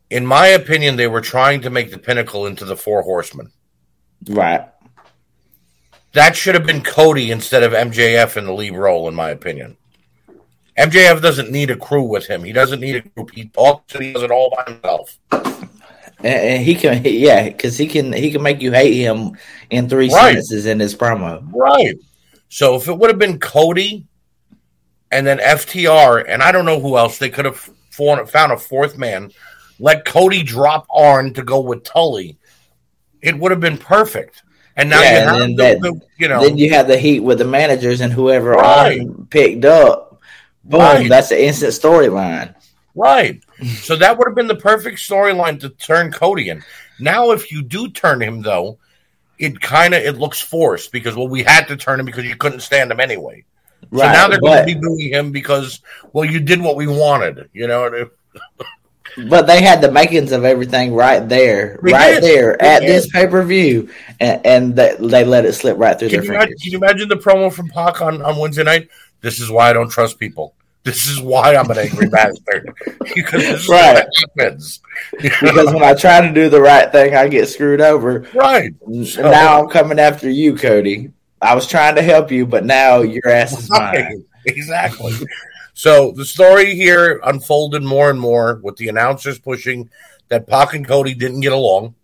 [0.09, 3.51] in my opinion, they were trying to make the pinnacle into the Four Horsemen.
[4.27, 4.67] Right.
[6.13, 9.77] That should have been Cody instead of MJF in the lead role, in my opinion.
[10.77, 12.43] MJF doesn't need a crew with him.
[12.43, 13.31] He doesn't need a group.
[13.31, 15.17] He talks and he does it all by himself.
[16.23, 19.37] And he can, yeah, because he can he can make you hate him
[19.69, 20.27] in three right.
[20.27, 21.47] sentences in his promo.
[21.53, 21.95] Right.
[22.49, 24.07] So if it would have been Cody
[25.11, 27.57] and then FTR, and I don't know who else, they could have
[27.91, 29.31] found a fourth man.
[29.79, 32.37] Let Cody drop Arn to go with Tully.
[33.21, 34.41] It would have been perfect.
[34.77, 36.87] And now Yeah, you and have then the, that- the- you know Then you have
[36.87, 38.99] the heat with the managers and whoever Right.
[38.99, 40.04] Arn picked up.
[40.65, 41.09] Boom, Right.
[41.09, 42.55] that's the instant storyline.
[42.95, 43.41] right.
[43.81, 46.63] so that would have been the perfect storyline to turn Cody in.
[46.99, 48.77] Now, if you do turn him, though,
[49.37, 52.35] it kind of it looks forced because well, we had to turn him because you
[52.35, 53.43] couldn't stand him anyway.
[53.91, 55.81] So now they're but, going to be booing him because
[56.13, 57.49] well, you did what we wanted.
[57.53, 58.09] You know,
[59.29, 62.23] but they had the makings of everything right there, right did.
[62.23, 62.89] there at did.
[62.89, 66.25] this pay per view, and, and they, they let it slip right through Can their
[66.31, 68.89] you, imagine, can you imagine the promo from Pac on, on Wednesday night?
[69.21, 70.54] This is why I don't trust people.
[70.85, 72.71] This is why I'm an angry bastard.
[73.15, 73.95] because this is Right.
[73.95, 74.07] what
[74.39, 74.79] happens.
[75.19, 78.25] because when I try to do the right thing, I get screwed over.
[78.35, 78.71] right.
[79.03, 81.11] So- now I'm coming after you, Cody.
[81.41, 84.05] I was trying to help you, but now your ass is Right.
[84.05, 84.25] mine.
[84.45, 85.13] Exactly.
[85.73, 89.89] so the story here unfolded more and more with the announcers pushing
[90.29, 91.95] that Pac and Cody didn't get along.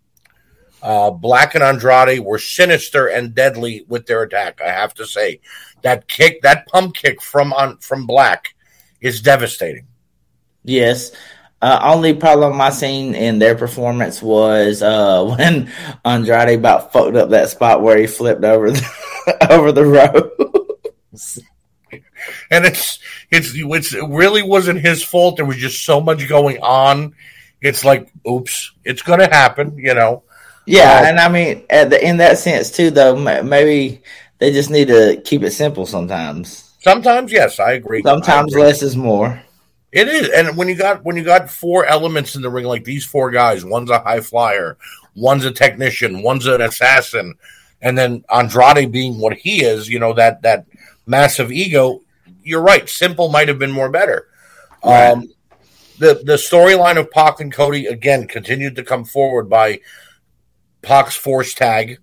[0.82, 4.60] Uh, Black and Andrade were sinister and deadly with their attack.
[4.60, 5.40] I have to say
[5.82, 8.54] that kick, that pump kick from on from Black,
[9.02, 9.86] is devastating.
[10.64, 11.12] Yes.
[11.60, 15.70] Uh, only problem I seen in their performance was uh, when
[16.04, 21.38] Andrade about fucked up that spot where he flipped over the over the ropes.
[22.50, 22.98] and it's
[23.30, 25.36] it's it's it really wasn't his fault.
[25.36, 27.14] There was just so much going on.
[27.60, 30.24] It's like, oops, it's going to happen, you know.
[30.66, 34.02] yeah, Uh, and I mean, at the, in that sense too, though, maybe
[34.38, 36.71] they just need to keep it simple sometimes.
[36.82, 38.00] Sometimes, yes, I agree.
[38.00, 38.64] I Sometimes agree.
[38.64, 39.42] less is more.
[39.92, 42.84] It is, and when you got when you got four elements in the ring, like
[42.84, 44.78] these four guys, one's a high flyer,
[45.14, 47.34] one's a technician, one's an assassin,
[47.82, 50.64] and then Andrade being what he is, you know that that
[51.06, 52.00] massive ego.
[52.42, 52.88] You're right.
[52.88, 54.28] Simple might have been more better.
[54.82, 55.10] Right.
[55.10, 55.28] Um,
[55.98, 59.80] the the storyline of Pac and Cody again continued to come forward by
[60.80, 61.98] Pac's force tag,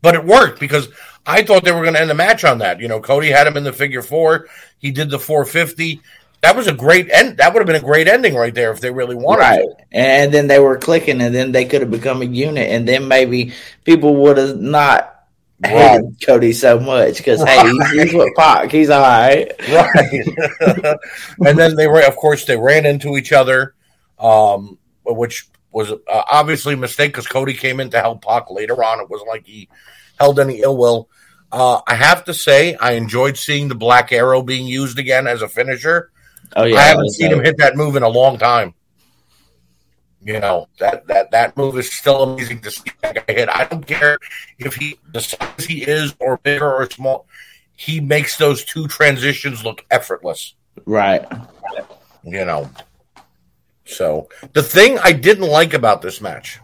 [0.00, 0.88] but it worked because
[1.26, 2.80] I thought they were going to end the match on that.
[2.80, 4.48] You know, Cody had him in the figure four.
[4.78, 6.00] He did the 450.
[6.42, 7.38] That was a great end.
[7.38, 9.60] That would have been a great ending right there if they really wanted Right.
[9.60, 9.84] to.
[9.92, 13.08] And then they were clicking, and then they could have become a unit, and then
[13.08, 15.10] maybe people would have not
[15.62, 15.72] Right.
[15.72, 19.50] hated Cody so much because hey, he's, he's with Pac, he's all right.
[19.70, 20.96] Right.
[21.46, 23.74] and then they were, of course, they ran into each other,
[24.18, 28.84] um, which was uh, obviously a mistake because Cody came in to help Pac later
[28.84, 29.00] on.
[29.00, 29.68] It wasn't like he
[30.18, 31.08] held any ill will.
[31.54, 35.40] Uh, I have to say, I enjoyed seeing the Black Arrow being used again as
[35.40, 36.10] a finisher.
[36.56, 38.74] Oh yeah, I haven't seen him hit that move in a long time.
[40.20, 43.48] You know that that that move is still amazing to see that guy hit.
[43.48, 44.18] I don't care
[44.58, 47.28] if he the size he is or bigger or small.
[47.76, 50.54] He makes those two transitions look effortless.
[50.86, 51.24] right.
[52.24, 52.68] You know.
[53.84, 56.58] So the thing I didn't like about this match,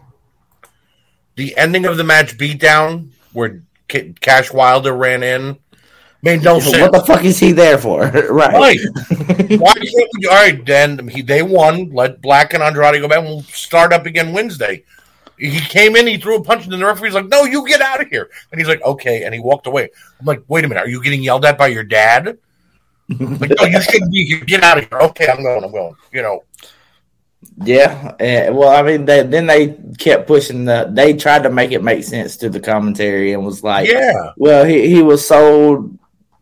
[1.37, 3.63] the ending of the match beatdown where
[4.21, 5.57] Cash Wilder ran in,
[6.21, 6.77] made no sense.
[6.79, 8.01] What the fuck is he there for?
[8.29, 8.53] right.
[8.53, 8.79] Right.
[9.59, 9.73] Why?
[10.29, 11.91] All right, then he, they won.
[11.91, 13.19] Let Black and Andrade go back.
[13.19, 14.83] And we'll start up again Wednesday.
[15.37, 17.99] He came in, he threw a punch, and the referee's like, "No, you get out
[17.99, 19.89] of here." And he's like, "Okay," and he walked away.
[20.19, 22.37] I'm like, "Wait a minute, are you getting yelled at by your dad?"
[23.09, 24.41] like, "No, you shouldn't be here.
[24.41, 25.63] Get out of here." Okay, I'm going.
[25.63, 25.95] I'm going.
[26.13, 26.43] You know,
[27.57, 28.15] Yeah.
[28.19, 30.89] eh, well, I mean, they, then they kept pushing the.
[30.91, 34.65] They tried to make it make sense to the commentary and was like, yeah, well,
[34.65, 35.97] he he was sold.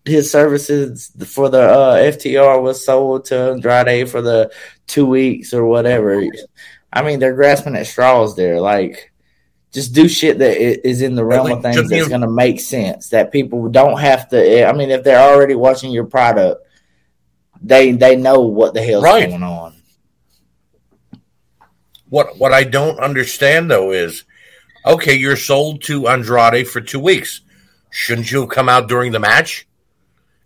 [0.06, 4.50] His services for the uh, FTR was sold to Andrade for the
[4.88, 6.24] two weeks or whatever.
[6.92, 8.60] I mean, they're grasping at straws there.
[8.62, 9.12] Like,
[9.72, 12.60] just do shit that is in the realm Like, of things that's going to make
[12.60, 13.10] sense.
[13.10, 14.68] That people don't have to.
[14.68, 16.66] I mean, if they're already watching your product,
[17.62, 19.30] they they know what the hell's Right.
[19.30, 19.76] going on.
[22.10, 24.24] What what I don't understand though is,
[24.86, 27.42] okay, you're sold to Andrade for two weeks.
[27.92, 29.68] Shouldn't you have come out during the match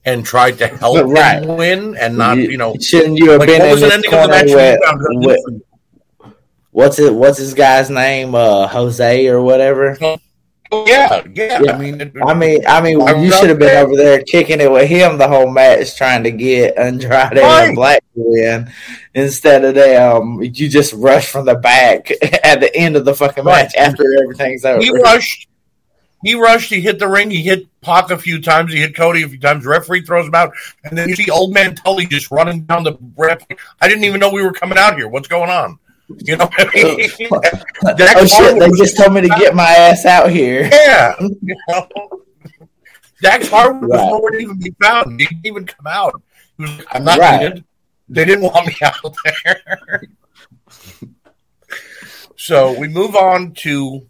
[0.05, 1.41] and tried to help Right.
[1.43, 3.93] him win and not, you know, shouldn't you have Like, been what in was the
[3.93, 4.45] ending of the match?
[4.45, 4.79] with,
[5.11, 5.61] You with-
[6.71, 7.13] what's it?
[7.13, 8.35] What's his guy's name?
[8.35, 9.97] Uh, Jose or whatever.
[10.73, 11.71] Oh, yeah, yeah, Yeah.
[11.73, 14.59] I mean, it- I mean, I mean, I'm you should have been over there kicking
[14.61, 17.65] it with him the whole match, trying to get Andrade Right.
[17.67, 18.71] and Black to win.
[19.13, 22.09] Instead of that, um, you just rush from the back
[22.43, 23.63] at the end of the fucking Right.
[23.63, 24.81] match after everything's over.
[24.81, 25.47] he rushed.
[26.23, 26.69] He rushed.
[26.69, 27.29] He hit the ring.
[27.29, 28.71] He hit Pac a few times.
[28.71, 29.65] He hit Cody a few times.
[29.65, 30.53] Referee throws him out,
[30.85, 33.39] and then you see Old Man Tully just running down the ref.
[33.81, 35.09] I didn't even know we were coming out here.
[35.09, 35.79] What's going on?
[36.09, 37.09] You know, what I mean?
[38.15, 38.59] Oh shit!
[38.59, 40.69] They just told me to get my ass out here.
[40.71, 41.15] yeah.
[41.19, 41.87] You know?
[43.21, 44.09] Dax Harwood was Right.
[44.11, 45.19] nowhere to even be found.
[45.19, 46.21] He didn't even come out.
[46.57, 47.39] He was like, I'm not Right.
[47.41, 47.63] needed.
[48.09, 50.03] They didn't want me out there.
[52.35, 54.05] so we move on to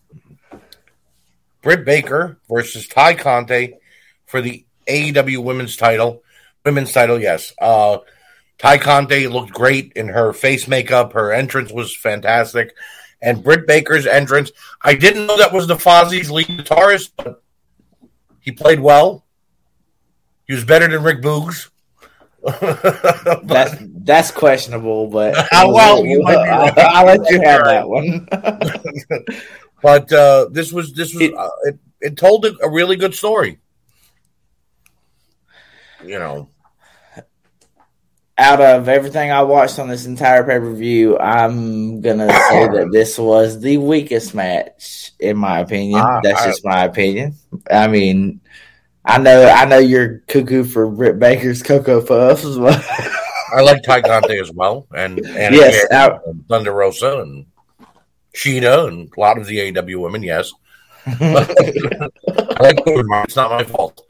[1.62, 3.76] Britt Baker versus Tay Conti
[4.26, 6.24] for the AEW Women's Title.
[6.66, 7.54] Women's Title, yes.
[7.62, 8.00] Uh,
[8.64, 11.12] Tay Conti looked great in her face makeup.
[11.12, 12.74] Her entrance was fantastic,
[13.22, 14.52] and Britt Baker's entrance.
[14.82, 17.44] I didn't know that was the Fozzy's lead guitarist, but
[18.40, 19.26] he played well.
[20.48, 21.72] He was better than Rick Boogs.
[23.44, 26.78] that's that's questionable, but uh, well, you might right.
[26.78, 28.28] I'll let you have that one.
[29.82, 33.60] but uh, this was this was it, uh, it, it told a really good story.
[36.06, 36.50] You know,
[38.44, 42.90] out of everything I watched on this entire pay per view, I'm gonna say that
[42.92, 46.04] this was the weakest match, in my opinion.
[46.24, 47.36] That's I, just my opinion.
[47.72, 48.42] I mean,
[49.06, 52.86] I know, I know you're cuckoo for Britt Baker's Cocoa Puffs, but
[53.56, 57.46] I like Tay Conti as well, and and yes, again, Thunder Rosa and
[58.36, 60.22] Shida and a lot of the AW women.
[60.22, 60.52] Yes,
[61.06, 61.48] I
[62.60, 64.06] like It's not my fault.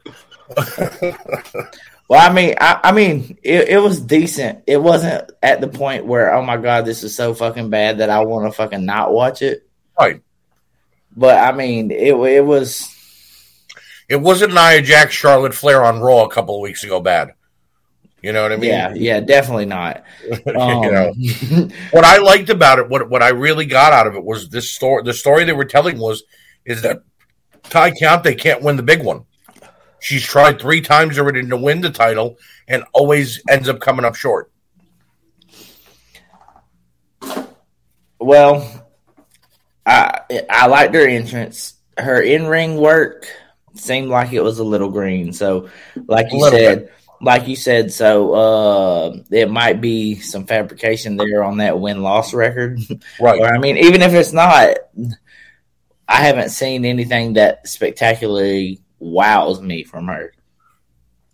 [2.14, 4.66] Well, I mean, I, I mean, it, it, was decent.
[4.68, 8.12] It wasn't at the point where, oh my god, this is so fucking bad that
[8.12, 9.68] I want to fucking not watch it.
[10.00, 10.22] Right.
[11.18, 12.88] But I mean, it it was
[14.08, 17.34] it wasn't Nia Jax, Charlotte Flair on Raw a couple of weeks ago bad.
[18.22, 18.70] You know what I mean?
[18.70, 20.04] Yeah, yeah, definitely not.
[20.24, 20.34] Um,
[20.84, 21.14] you know
[21.92, 24.70] what I liked about it, what what I really got out of it was this
[24.70, 25.02] story.
[25.02, 26.22] The story they were telling was
[26.64, 27.02] is that
[27.64, 29.26] Tay Conti can't win the big one.
[30.04, 32.38] She's tried three times already to win the title
[32.68, 34.52] and always ends up coming up short.
[38.20, 38.86] Well,
[39.86, 41.76] I I liked her entrance.
[41.98, 43.28] Her in ring work
[43.76, 45.32] seemed like it was a little green.
[45.32, 45.70] So,
[46.08, 46.94] like you said, bit.
[47.22, 52.34] like you said, so uh, it might be some fabrication there on that win loss
[52.34, 52.78] record.
[53.22, 53.40] Right.
[53.40, 54.76] or, I mean, even if it's not,
[56.10, 60.34] I haven't seen anything that spectacularly wows me from her.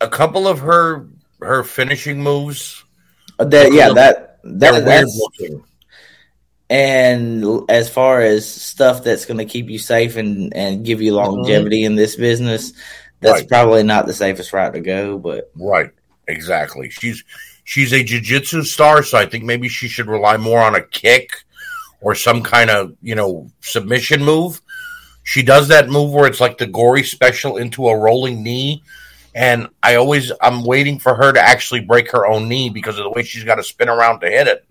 [0.01, 1.07] A couple of her
[1.41, 2.83] her finishing moves.
[3.37, 5.63] Uh, that yeah, that that that's looking.
[6.69, 11.13] And as far as stuff that's going to keep you safe and, and give you
[11.13, 11.31] mm-hmm.
[11.31, 11.93] longevity mm-hmm.
[11.93, 12.73] in this business,
[13.21, 13.49] that's right.
[13.49, 15.17] probably not the safest route to go.
[15.17, 15.89] But right,
[16.27, 16.89] exactly.
[16.89, 17.23] She's
[17.63, 21.43] she's a jiu-jitsu star, so I think maybe she should rely more on a kick
[22.01, 24.61] or some kind of you know submission move.
[25.29, 28.81] She does that move where it's like the gory special into a rolling knee,
[29.35, 33.03] and I always I'm waiting for her to actually break her own knee because of
[33.03, 34.65] the way she's got to spin around to hit it.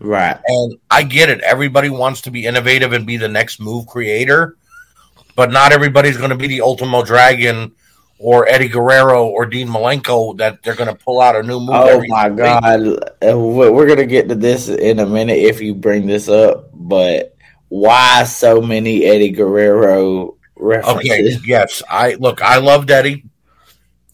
[0.00, 0.36] Right.
[0.44, 1.40] And I get it.
[1.42, 4.56] Everybody wants to be innovative and be the next move creator,
[5.36, 7.70] but not everybody's going to be the Ultimo Dragon
[8.18, 11.76] or Eddie Guerrero or Dean Malenko that they're going to pull out a new move.
[11.76, 12.88] Oh my god,
[13.24, 16.70] uh, we're going to get to this in a minute if you bring this up.
[16.74, 17.36] But
[17.72, 21.38] why so many Eddie Guerrero references?
[21.38, 22.42] Okay, yes, I look.
[22.42, 23.24] I loved Eddie.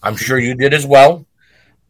[0.00, 1.26] I'm sure you did as well.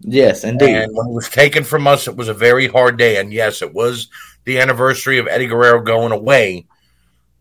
[0.00, 0.74] Yes, indeed.
[0.74, 3.20] And when it was taken from us, it was a very hard day.
[3.20, 4.08] And yes, it was
[4.44, 6.66] the anniversary of Eddie Guerrero going away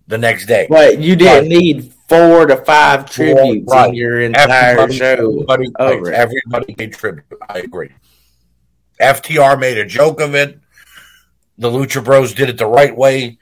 [0.08, 0.68] the next day.
[0.70, 3.88] But you didn't but, need four to five tributes right.
[3.88, 5.46] in your entire everybody, show.
[5.50, 7.24] Everybody, over everybody made tribute.
[7.48, 7.92] I agree.
[9.00, 10.60] FTR made a joke of it.
[11.58, 13.38] The Lucha Bros did it the right way.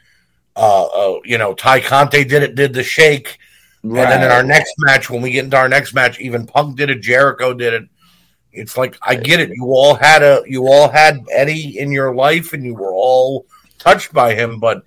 [0.55, 3.37] Uh, uh, you know, Tay Conti did it, did the shake.
[3.83, 4.03] Right.
[4.03, 6.77] And then in our next match, when we get into our next match, even Punk
[6.77, 7.89] did it, Jericho did it.
[8.51, 9.49] It's like I get it.
[9.49, 13.45] You all had a you all had Eddie in your life, and you were all
[13.79, 14.83] touched by him, but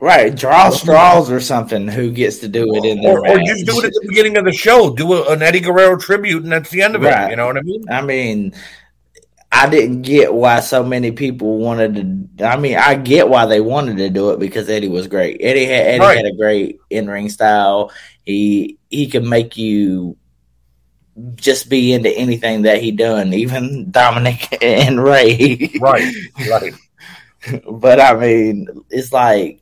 [0.00, 1.86] right, draw straws or something.
[1.86, 4.38] Who gets to do it in there, or, or, just do it at the beginning
[4.38, 4.94] of the show?
[4.94, 7.26] Do a, an Eddie Guerrero tribute, and that's the end of right.
[7.26, 7.30] it.
[7.30, 7.84] You know what I mean?
[7.90, 8.54] I mean.
[9.56, 12.44] I didn't get why so many people wanted to.
[12.44, 15.38] I mean, I get why they wanted to do it because Eddie was great.
[15.40, 16.16] Eddie had Eddie right.
[16.16, 17.92] had a great in ring style.
[18.24, 20.16] He he could make you
[21.36, 25.70] just be into anything that he done, even Dominik and Rey.
[25.80, 26.12] right,
[26.50, 26.74] right.
[27.70, 29.60] but I mean, it's like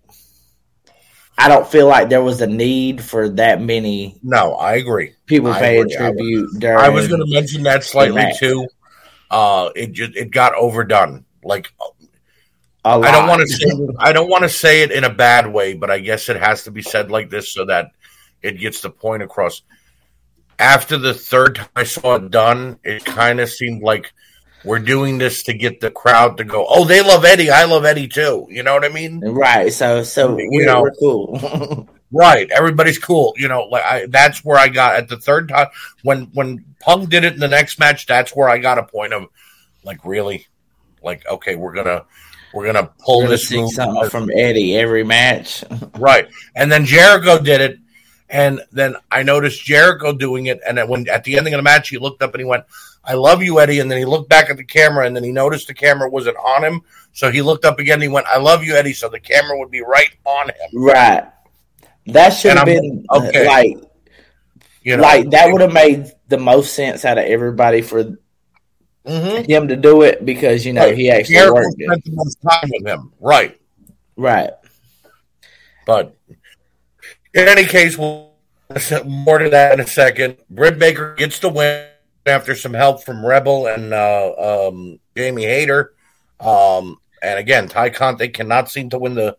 [1.36, 4.18] I don't feel like there was a need for that many.
[4.22, 5.12] No, I agree.
[5.26, 5.96] People I paying agree.
[5.96, 6.64] tribute.
[6.64, 8.66] I was, was going to mention that slightly too.
[9.32, 11.24] Uh, it just it got overdone.
[11.42, 11.72] Like
[12.84, 15.74] I don't want to say I don't want to say it in a bad way,
[15.74, 17.92] but I guess it has to be said like this so that
[18.42, 19.62] it gets the point across
[20.58, 24.12] after the third time I saw it done, it kind of seemed like
[24.64, 27.50] we're doing this to get the crowd to go, oh, they love Eddie.
[27.50, 28.46] I love Eddie too.
[28.48, 29.20] You know what I mean?
[29.20, 29.72] Right.
[29.72, 31.88] So, so you know, we're cool.
[32.12, 32.50] right.
[32.50, 33.34] Everybody's cool.
[33.36, 35.68] You know, like I, that's where I got at the third time
[36.02, 38.06] when when Punk did it in the next match.
[38.06, 39.26] That's where I got a point of
[39.84, 40.46] like really,
[41.02, 42.04] like okay, we're gonna
[42.52, 45.64] we're gonna pull we're gonna this something from Eddie every match.
[45.98, 46.28] right.
[46.54, 47.78] And then Jericho did it
[48.28, 51.62] And then I noticed Jericho doing it, and then when at the ending of the
[51.62, 52.64] match, he looked up and he went,
[53.04, 55.32] "I love you, Eddie." And then he looked back at the camera, and then he
[55.32, 56.80] noticed the camera wasn't on him,
[57.12, 57.96] so he looked up again.
[57.96, 60.70] And he went, "I love you, Eddie," so the camera would be right on him.
[60.72, 61.24] Right.
[62.06, 63.46] That should have been okay.
[63.46, 63.78] like,
[64.82, 68.18] you know, like that would have made the most sense out of everybody for
[69.04, 69.44] mm-hmm.
[69.50, 70.96] him to do it because you know right.
[70.96, 73.60] he actually Jericho worked spent the most time with him, right?
[74.16, 74.50] Right.
[75.86, 76.16] But
[77.34, 78.32] in any case, we'll
[79.04, 80.36] more to that in a second.
[80.50, 81.88] Britt Baker gets the win
[82.26, 85.94] after some help from Rebel and uh, um, Jamie Hayter.
[86.40, 89.36] Um, and again, Tay Conti cannot seem to win the,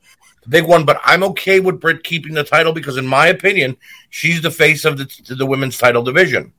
[0.48, 3.78] big one, but I'm okay with Britt keeping the title because, in my opinion,
[4.10, 6.54] she's the face of the, the women's title division.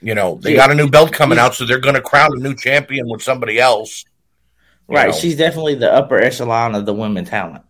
[0.00, 2.40] You know, they got a new belt coming out, so they're going to crown a
[2.40, 4.04] new champion with somebody else.
[4.86, 5.08] Right.
[5.08, 5.14] Know.
[5.14, 7.64] She's definitely the upper echelon of the women talent.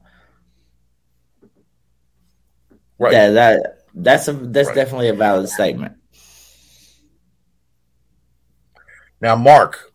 [2.98, 3.12] Right.
[3.12, 4.74] Yeah, that that's a that's right.
[4.74, 5.94] definitely a valid statement.
[9.20, 9.92] Now, Mark,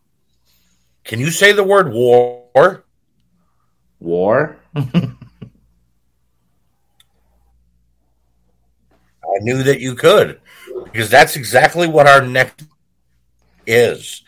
[1.03, 2.84] can you say the word war?
[3.99, 4.57] War.
[4.76, 4.99] I
[9.39, 10.39] knew that you could
[10.86, 12.65] because that's exactly what our next
[13.65, 14.24] is.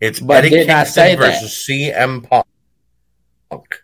[0.00, 1.94] It's but Eddie did Kingston say versus that.
[1.94, 3.82] CM Punk.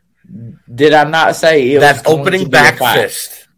[0.75, 3.49] Did I not say it that opening back fist?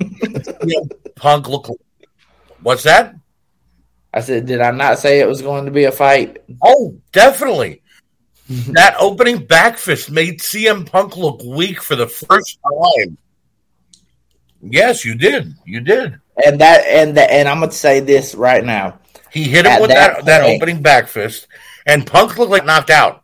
[1.16, 1.68] Punk look.
[2.62, 3.14] What's that?
[4.12, 6.38] I said, did I not say it was going to be a fight?
[6.62, 7.82] Oh, definitely.
[8.72, 13.18] that opening back fist made CM Punk look weak for the first time.
[14.62, 15.54] Yes, you did.
[15.66, 16.18] You did.
[16.44, 19.00] And that and the, and I'm gonna say this right now.
[19.30, 21.46] He hit him with that, that, that opening back fist,
[21.86, 23.22] and Punk looked like knocked out.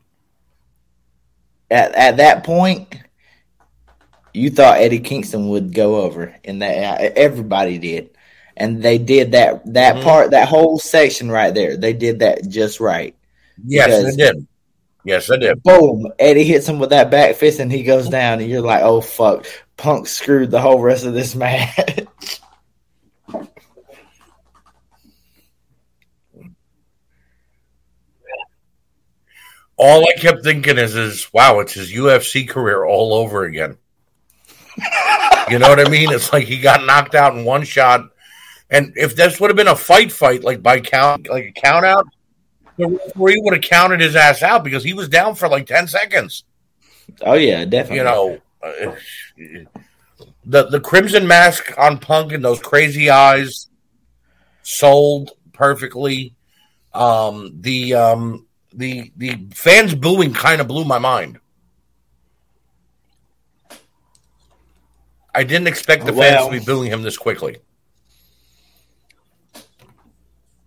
[1.70, 2.95] At at that point,
[4.35, 8.11] you thought Eddie Kingston would go over, and that everybody did,
[8.57, 10.05] and they did that that mm-hmm.
[10.05, 11.79] part, that whole section right there.
[11.79, 13.16] They did that just right.
[13.64, 14.47] Yes, they did.
[15.05, 15.63] Yes, I did.
[15.63, 16.11] Boom!
[16.19, 19.01] Eddie hits him with that back fist, and he goes down, and you're like, "Oh
[19.01, 19.47] fuck!"
[19.77, 22.07] Punk screwed the whole rest of this match.
[29.77, 33.77] all I kept thinking is, is wow, it's his UFC career all over again.
[35.51, 36.11] you know what I mean?
[36.11, 38.09] It's like he got knocked out in one shot.
[38.71, 41.85] And if this would have been a fight fight, like by count, like a count
[41.85, 42.07] out,
[42.77, 45.89] the referee would have counted his ass out because he was down for like 10
[45.89, 46.45] seconds.
[47.22, 47.99] Oh, yeah, definitely.
[47.99, 48.95] You know, uh,
[50.45, 53.68] the, the crimson mask on Punk and those crazy eyes
[54.62, 56.35] sold perfectly.
[56.93, 61.39] Um, the, um, the, the fans booing kind of blew my mind.
[65.35, 67.59] I didn't expect the well, fans to be booing him this quickly.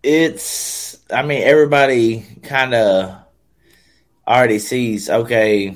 [0.03, 0.77] It's,
[1.12, 3.16] I mean, everybody kind of
[4.28, 5.10] already sees.
[5.10, 5.76] Okay,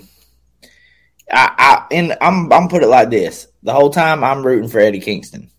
[1.32, 4.80] I, I, and I'm, I'm put it like this: the whole time I'm rooting for
[4.80, 5.50] Eddie Kingston.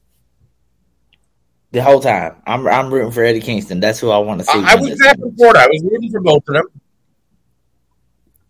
[1.71, 3.81] The whole time I'm, I'm rooting for Eddie Kingston.
[3.81, 4.59] That's who I want to see.
[4.59, 5.01] I, I was
[5.39, 5.57] forth.
[5.57, 6.67] I was rooting for both of them.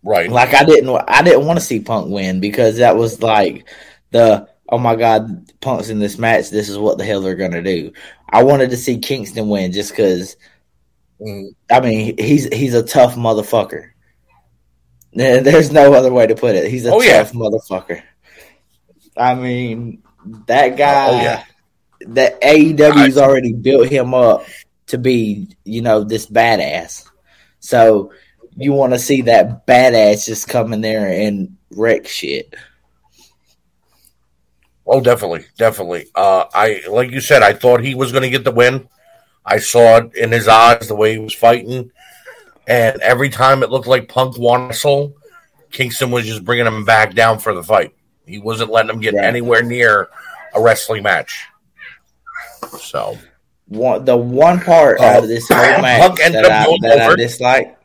[0.02, 0.28] Right.
[0.28, 3.68] Like I didn't, I didn't want to see Punk win because that was like
[4.10, 6.50] the oh my god, Punk's in this match.
[6.50, 7.92] This is what the hell they're gonna do.
[8.28, 10.36] I wanted to see Kingston win just because.
[11.70, 13.90] I mean, he's he's a tough motherfucker.
[15.12, 16.70] There's no other way to put it.
[16.70, 17.40] He's a oh, tough yeah.
[17.40, 18.02] motherfucker.
[19.16, 20.02] I mean,
[20.46, 21.08] that guy.
[21.08, 21.44] Oh, yeah.
[22.06, 24.44] That AEW's I, already built him up
[24.86, 27.08] to be, you know, this badass.
[27.60, 28.12] So
[28.56, 32.54] you want to see that badass just come in there and wreck shit.
[34.84, 36.06] Oh, definitely, definitely.
[36.14, 38.88] Uh, I like you said, I thought he was going to get the win.
[39.44, 41.90] I saw it in his eyes the way he was fighting,
[42.66, 45.14] and every time it looked like Punk won wrestle,
[45.70, 47.94] Kingston was just bringing him back down for the fight.
[48.26, 50.08] He wasn't letting him get anywhere near
[50.54, 51.46] a wrestling match.
[52.78, 53.18] So,
[53.66, 57.78] one, the one part uh, out of this whole match that, I, that I dislike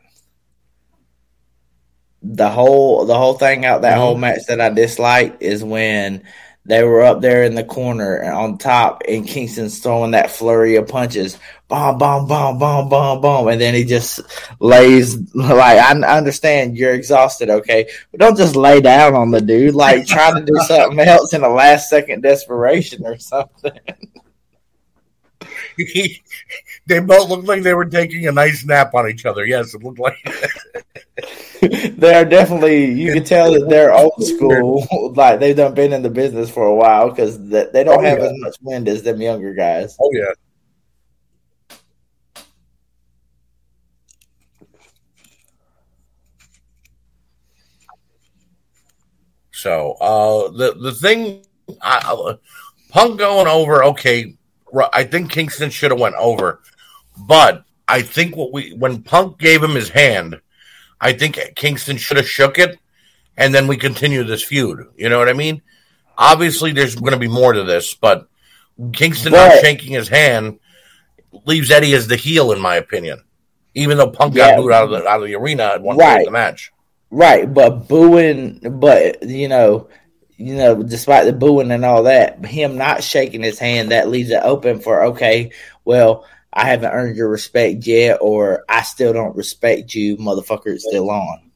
[2.22, 4.00] the whole the whole thing out that mm-hmm.
[4.00, 6.24] whole match that I dislike is when
[6.68, 10.86] they were up there in the corner on top, and Kingston's throwing that flurry of
[10.86, 14.20] punches, bomb, bomb, bomb, bomb, bomb, bomb, and then he just
[14.60, 19.74] lays like I understand you're exhausted, okay, but don't just lay down on the dude.
[19.74, 23.72] Like trying to do something else in a last second desperation or something.
[26.86, 29.46] they both looked like they were taking a nice nap on each other.
[29.46, 30.16] Yes, it looked like
[31.60, 32.92] they are definitely.
[32.92, 35.12] You can tell that they're old school.
[35.14, 38.18] like they've done been in the business for a while because they don't oh, have
[38.18, 38.24] yeah.
[38.26, 39.96] as much wind as them younger guys.
[40.00, 40.32] Oh yeah.
[49.52, 51.44] So uh, the the thing,
[51.82, 52.36] I,
[52.90, 53.84] Punk going over.
[53.84, 54.37] Okay,
[54.92, 56.60] I think Kingston should have went over,
[57.16, 60.40] but I think what we when Punk gave him his hand,
[61.00, 62.78] I think Kingston should have shook it,
[63.36, 64.86] and then we continue this feud.
[64.96, 65.62] You know what I mean?
[66.16, 68.28] Obviously, there's going to be more to this, but
[68.92, 70.58] Kingston but, not shaking his hand
[71.44, 73.22] leaves Eddie as the heel, in my opinion.
[73.74, 75.96] Even though Punk yeah, got booed out of the out of the arena at one
[75.96, 76.08] right.
[76.08, 76.72] point of the match.
[77.10, 79.88] Right, but booing, but you know,
[80.38, 84.30] you know, despite the booing and all that, him not shaking his hand, that leaves
[84.30, 85.50] it open for okay,
[85.84, 90.66] well, I haven't earned your respect yet, or I still don't respect you, motherfucker.
[90.68, 91.50] It's still on.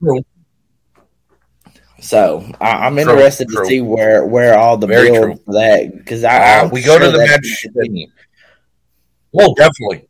[0.00, 0.24] True.
[2.00, 3.68] So I, am interested true, to true.
[3.68, 5.36] see where where all the Very build true.
[5.44, 7.66] for that because I uh, we go to the match.
[9.32, 10.06] Well, definitely.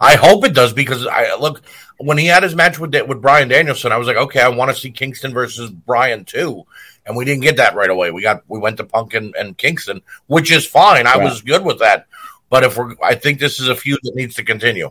[0.00, 1.62] I hope it does because I look
[1.98, 3.92] when he had his match with with Bryan Danielson.
[3.92, 6.66] I was like, okay, I want to see Kingston versus Bryan too,
[7.04, 8.10] and we didn't get that right away.
[8.10, 11.06] We got we went to Punk and, and Kingston, which is fine.
[11.06, 11.24] I right.
[11.24, 12.06] was good with that,
[12.50, 14.90] but if we're, I think this is a feud that needs to continue.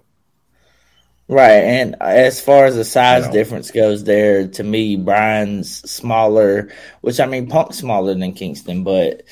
[1.28, 3.34] Right, and as far as the size you know.
[3.34, 9.24] difference goes, there to me, Bryan's smaller, which I mean, Punk's smaller than Kingston, but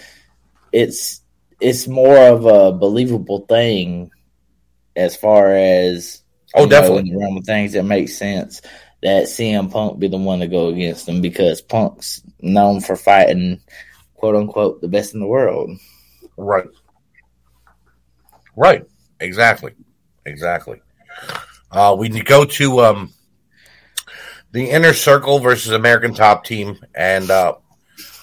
[0.72, 1.22] it's
[1.60, 4.10] it's more of a believable thing
[4.96, 6.23] as far as
[6.56, 8.62] oh, definitely know, realm of things that make sense
[9.02, 13.62] that CM Punk be the one to go against him because Punk's known for fighting
[14.16, 15.72] quote unquote the best in the world.
[16.38, 16.68] Right.
[18.56, 18.86] Right.
[19.20, 19.74] Exactly.
[20.26, 20.82] Exactly.
[21.72, 23.14] Uh, we go to um,
[24.52, 27.56] the inner circle versus American Top Team, and uh,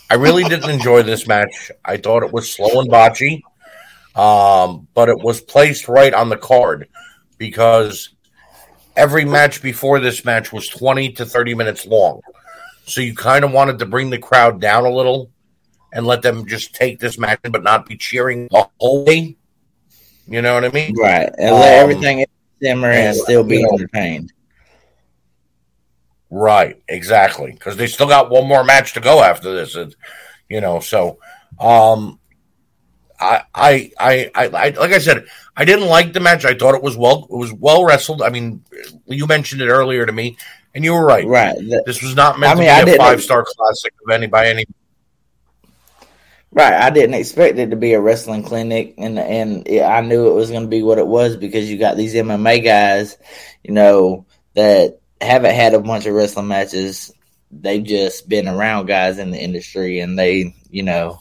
[0.09, 1.71] I really didn't enjoy this match.
[1.85, 3.43] I thought it was slow and botchy
[4.15, 6.89] um, but it was placed right on the card
[7.39, 8.11] because
[9.01, 12.21] every match before this match was 20 to 30 minutes long.
[12.85, 15.31] So you kind of wanted to bring the crowd down a little
[15.95, 19.39] and let them just take this match, but not be cheering the whole way.
[20.29, 20.95] You know what I mean?
[20.99, 21.31] Right.
[21.39, 22.27] And um, let everything
[22.63, 24.35] simmer and, and still be entertained.
[26.29, 27.53] Right, exactly.
[27.53, 29.77] Because they still got one more match to go after this.
[29.77, 29.97] And,
[30.51, 31.19] you know, so
[31.59, 32.21] um
[33.21, 36.45] I, I, I, I, like I said, I didn't like the match.
[36.45, 38.23] I thought it was well, it was well wrestled.
[38.23, 38.65] I mean,
[39.07, 40.39] you mentioned it earlier to me,
[40.75, 41.27] and you were right.
[41.27, 41.55] Right.
[41.85, 44.49] this was not meant I mean, to be a five star classic of any by
[44.49, 44.65] any.
[46.53, 46.73] Right.
[46.73, 50.51] I didn't expect it to be a wrestling clinic, and and I knew it was
[50.51, 53.19] going to be what it was because you got these MMA guys,
[53.63, 57.13] you know, that haven't had a bunch of wrestling matches.
[57.51, 61.19] They've just been around guys in the industry, and they, you know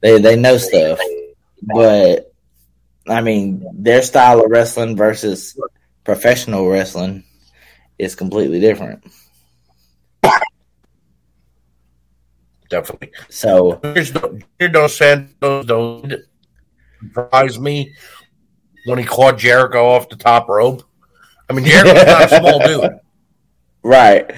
[0.00, 0.98] they they know stuff,
[1.62, 2.32] but
[3.08, 5.58] I mean their style of wrestling versus
[6.04, 7.24] professional wrestling
[7.98, 9.04] is completely different.
[12.70, 13.10] Definitely.
[13.28, 16.14] So here's Dos Santos don't
[17.00, 17.92] surprise me
[18.86, 20.82] when he caught Jericho off the top rope.
[21.48, 22.90] I mean Jericho's not a small dude.
[23.82, 24.30] Right.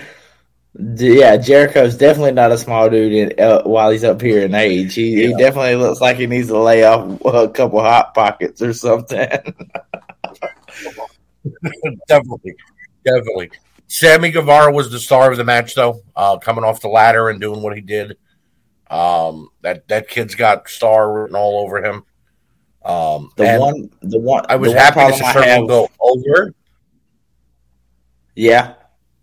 [0.74, 4.94] Yeah, Jericho's definitely not a small dude in, uh, while he's up here in age.
[4.94, 5.28] He, yeah.
[5.28, 9.18] he definitely looks like he needs to lay off a couple hot pockets or something.
[12.08, 12.54] definitely,
[13.04, 13.50] definitely.
[13.86, 17.38] Sammy Guevara was the star of the match, though, uh, coming off the ladder and
[17.38, 18.16] doing what he did.
[18.88, 22.04] Um, that that kid's got star written all over him.
[22.82, 26.54] Um, the one, the one, I was happy to see Circle go over.
[28.34, 28.74] Yeah,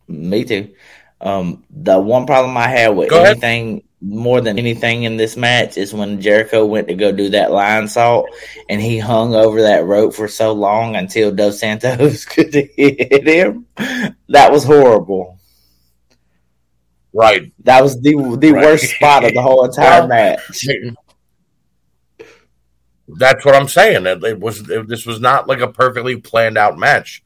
[0.07, 0.73] me too.
[1.21, 3.83] Um, the one problem I had with go anything ahead.
[4.01, 8.25] more than anything in this match is when Jericho went to go do that Lionsault
[8.69, 13.65] and he hung over that rope for so long until Dos Santos could hit him.
[14.29, 15.39] That was horrible.
[17.11, 17.51] Right.
[17.63, 18.63] That was the the right.
[18.65, 20.67] worst spot of the whole entire well, match.
[23.09, 24.05] That's what I'm saying.
[24.05, 27.23] It, it was it, this was not like a perfectly planned out match.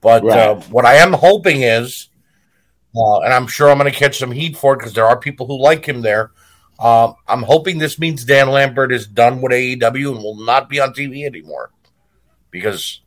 [0.00, 0.38] But right.
[0.38, 2.09] uh, what I am hoping is
[2.96, 5.18] uh, and I'm sure I'm going to catch some heat for it because there are
[5.18, 6.32] people who like him there.
[6.78, 10.80] Uh, I'm hoping this means Dan Lambert is done with AEW and will not be
[10.80, 11.70] on TV anymore
[12.50, 13.00] because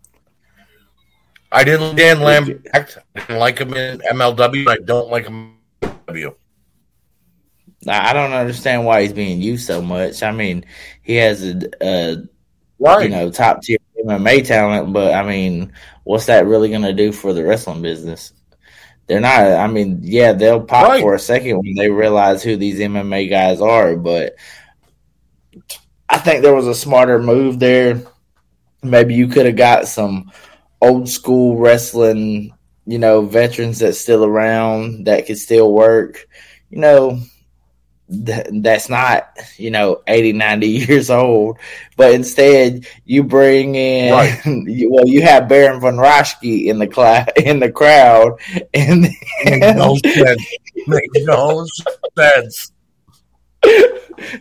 [1.51, 2.67] I didn't Dan Lambert.
[2.73, 4.67] I didn't like him in MLW.
[4.67, 6.35] I don't like him in MLW.
[7.87, 10.23] I don't understand why he's being used so much.
[10.23, 10.65] I mean,
[11.01, 12.17] he has a, a
[12.79, 13.03] Right.
[13.03, 15.71] you know top tier MMA talent, but I mean,
[16.03, 18.33] what's that really going to do for the wrestling business?
[19.07, 19.41] They're not.
[19.41, 21.01] I mean, yeah, they'll pop Right.
[21.01, 24.35] for a second when they realize who these MMA guys are, but
[26.09, 28.01] I think there was a smarter move there.
[28.81, 30.31] Maybe you could have got some
[30.81, 32.53] old school wrestling,
[32.85, 36.27] you know, veterans that's still around that could still work.
[36.69, 37.19] You know,
[38.25, 41.57] th- that's not, you know, 80, 90 years old.
[41.97, 44.45] But instead, you bring in, Right.
[44.45, 48.39] you, well, you have Baron von Raschke in the cla- in the crowd,
[48.73, 49.01] and
[49.45, 50.45] Makes no sense.
[50.87, 51.65] Makes no
[52.17, 52.71] sense.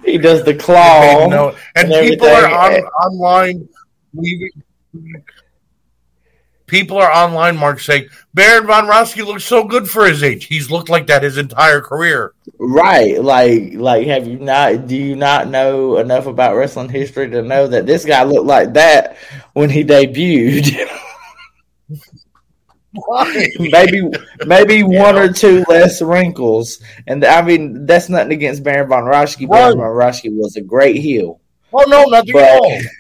[0.05, 1.27] he does the claw.
[1.29, 3.69] No- and and people are on, online.
[4.15, 4.51] leaving-
[6.73, 10.47] People are online, Mark, saying Baron von Raschke looks so good for his age.
[10.47, 12.33] He's looked like that his entire career.
[12.59, 14.87] Right, like, like, have you not?
[14.87, 18.73] Do you not know enough about wrestling history to know that this guy looked like
[18.73, 19.19] that
[19.53, 20.89] when he debuted?
[23.59, 24.11] maybe,
[24.47, 29.47] maybe one or two less wrinkles, and I mean that's nothing against Baron von Raschke.
[29.47, 31.39] Baron von Raschke was a great heel,
[31.71, 32.81] Oh no, nothing But- at all.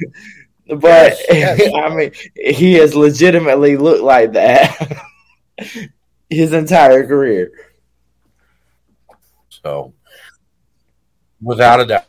[0.68, 1.74] but Yes, yes.
[1.74, 5.02] I mean he has legitimately looked like that
[6.30, 7.52] his entire career.
[9.48, 9.94] So,
[11.40, 12.06] without a doubt.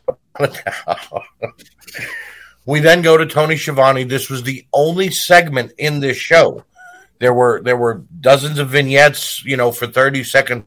[2.66, 4.04] we then go to Tony Schiavone.
[4.04, 6.64] This was the only segment in this show.
[7.20, 10.66] There were there were dozens of vignettes, you know, for thirty second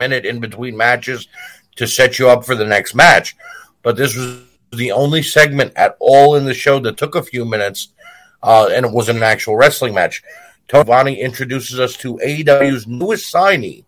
[0.00, 1.28] minute in between matches
[1.76, 3.36] to set you up for the next match.
[3.82, 4.42] But this was
[4.76, 7.88] the only segment at all in the show that took a few minutes,
[8.42, 10.22] uh, and it wasn't an actual wrestling match.
[10.68, 13.84] Tony introduces us to AEW's newest signee,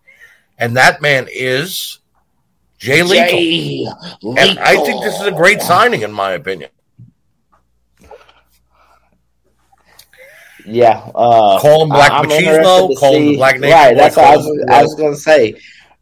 [0.57, 1.99] and that man is
[2.77, 3.37] Jay Lethal.
[3.37, 3.85] Jay
[4.41, 6.69] And I think this is a great signing, in my opinion.
[10.65, 14.15] Yeah, uh, Call him Black I'm Machismo, call him see- the Black Nation Right, that's
[14.15, 15.55] what I was, I was going to say.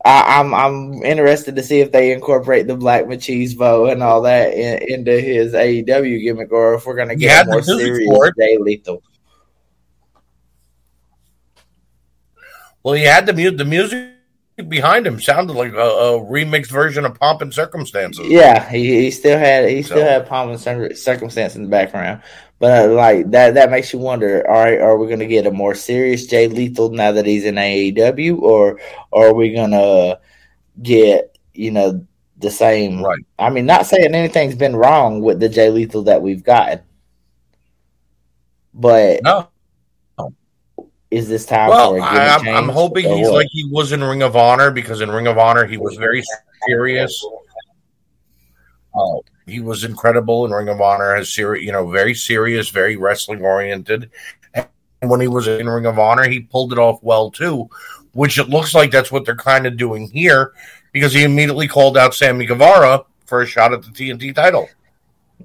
[0.05, 4.53] I, I'm I'm interested to see if they incorporate the Black Machismo and all that
[4.53, 8.33] in, into his AEW gimmick, or if we're going to He get the more serious.
[8.37, 9.01] Jay Lethal.
[12.83, 14.16] Well, he had the mu- the music
[14.67, 18.27] behind him sounded like a, a remixed version of Pomp and Circumstances.
[18.27, 22.21] Yeah, he, he still had he still So- had pomp and circumstance in the background,
[22.59, 25.45] but uh, like that that makes you wonder: All right, are we going to get
[25.45, 28.79] a more serious Jay Lethal now that he's in AEW, or,
[29.11, 30.19] or are we going to
[30.81, 32.05] get you know
[32.39, 33.03] the same?
[33.03, 33.23] Right.
[33.37, 36.81] I mean, not saying anything's been wrong with the Jay Lethal that we've gotten,
[38.73, 39.49] but No.
[41.11, 42.57] Is this time Well, for a I, gimmick I'm, change?
[42.57, 43.33] I'm hoping he's what?
[43.35, 46.23] like he was in Ring of Honor because in Ring of Honor he was very
[46.67, 47.25] serious.
[48.95, 52.95] Uh, he was incredible in Ring of Honor, as serious, you know, very serious, very
[52.97, 54.09] wrestling oriented.
[54.53, 57.69] And when he was in Ring of Honor, he pulled it off well too,
[58.13, 60.53] which it looks like that's what they're kind of doing here
[60.91, 64.67] because he immediately called out Sammy Guevara for a shot at the TNT title.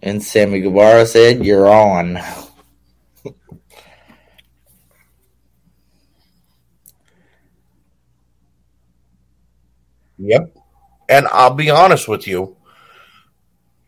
[0.03, 2.19] and Sammy Guevara said, "You're on."
[10.23, 10.57] Yep.
[11.09, 12.57] And I'll be honest with you.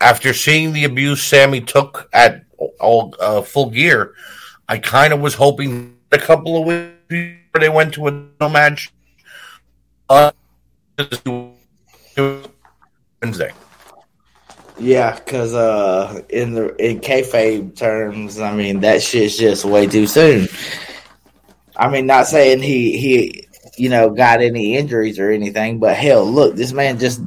[0.01, 2.45] After seeing the abuse Sammy took at
[2.81, 4.15] all uh, full gear,
[4.69, 8.49] I kind of was hoping a couple of weeks before they went to a no
[8.49, 8.93] match
[10.09, 10.33] uh,
[13.23, 13.53] Wednesday.
[14.79, 20.07] Yeah, because uh, in the in kayfabe terms, I mean that shit's just way too
[20.07, 20.49] soon.
[21.77, 26.25] I mean, not saying he he you know got any injuries or anything, but hell,
[26.25, 27.21] look, this man just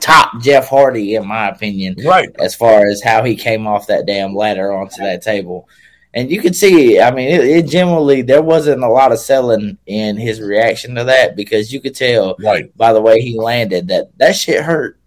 [0.00, 2.30] topped Jeff Hardy in my opinion Right.
[2.38, 5.68] as far as how he came off that damn ladder onto that table.
[6.12, 9.78] And you could see, I mean, it, it generally there wasn't a lot of selling
[9.86, 12.76] in his reaction to that because you could tell Right.
[12.76, 14.98] by the way he landed that that shit hurt.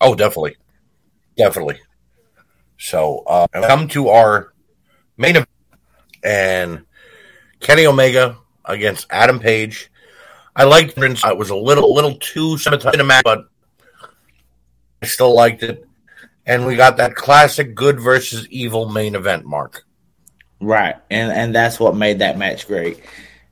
[0.00, 0.56] Oh, definitely.
[1.36, 1.78] Definitely.
[2.78, 4.52] So, uh, come to our
[5.16, 5.48] main event
[6.22, 6.84] and
[7.60, 9.90] Kenny Omega against Adam Page.
[10.54, 11.24] I liked it.
[11.24, 13.48] It was a little, little too cinematic, but
[15.02, 15.84] I still liked it.
[16.46, 19.84] And we got that classic good versus evil main event, Mark.
[20.60, 20.96] Right.
[21.10, 23.02] And and that's what made that match great.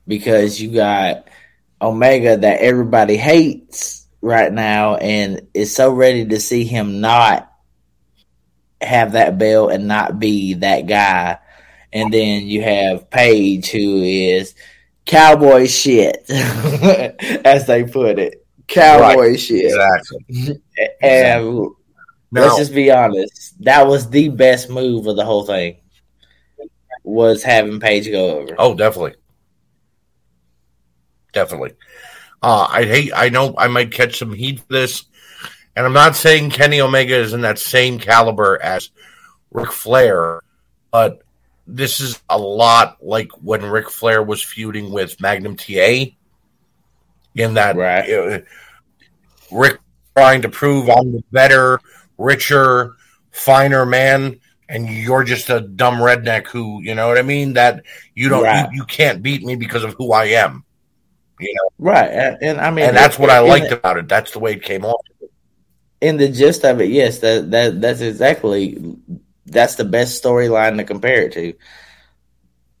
[0.07, 1.27] Because you got
[1.81, 7.51] Omega that everybody hates right now and is so ready to see him not
[8.85, 11.39] have that belt and not be that guy.
[11.93, 14.53] and then you have Page, who is
[15.05, 19.39] cowboy shit, as they put it, cowboy right.
[19.39, 19.65] shit.
[19.65, 20.25] Exactly.
[21.01, 21.69] and exactly.
[22.31, 25.77] let's just be honest, that was the best move of the whole thing.
[27.03, 28.55] Was having Page go over.
[28.57, 29.15] Oh, definitely,
[31.33, 31.73] definitely.
[32.41, 33.11] Uh, I hate.
[33.15, 35.05] I know I might catch some heat for this,
[35.75, 38.91] and I'm not saying Kenny Omega is in that same caliber as
[39.51, 40.41] Ric Flair,
[40.91, 41.21] but
[41.67, 46.05] this is a lot like when Ric Flair was feuding with Magnum TA.
[47.35, 48.09] In that, right.
[48.09, 48.39] Uh,
[49.51, 49.79] Ric
[50.15, 51.81] trying to prove I'm the better,
[52.17, 52.95] richer,
[53.31, 57.53] finer man, and you're just a dumb redneck who, you know what I mean?
[57.53, 58.69] That you don't, right.
[58.71, 60.63] you, you, can't beat me because of who I am.
[61.39, 62.09] You know, right?
[62.09, 64.07] And, and I mean, and that's what I liked the, about it.
[64.07, 65.01] That's the way it came off.
[66.01, 68.77] In the gist of it, yes, that that that's exactly
[69.45, 71.53] that's the best storyline to compare it to.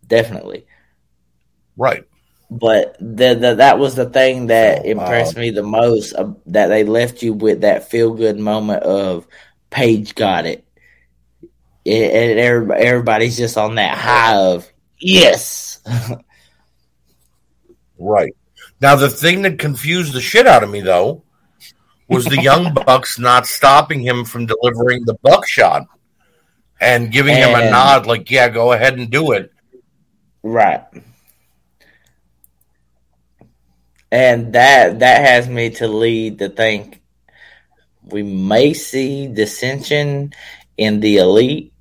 [0.05, 0.65] Definitely.
[1.77, 2.05] Right.
[2.49, 5.41] But the, the, that was the thing that oh, impressed wow.
[5.41, 9.27] me the most uh, that they left you with that feel good moment of
[9.71, 10.63] Page got it.
[11.83, 15.81] it and everybody, everybody's just on that high of yes.
[17.99, 18.33] right.
[18.79, 21.23] Now, the thing that confused the shit out of me, though,
[22.07, 25.87] was the Young Bucks not stopping him from delivering the buckshot
[26.79, 29.51] and giving and, him a nod, like, yeah, go ahead and do it.
[30.43, 30.83] Right.
[34.11, 37.01] And that that has me to lead to think
[38.03, 40.33] we may see dissension
[40.77, 41.73] in the elite.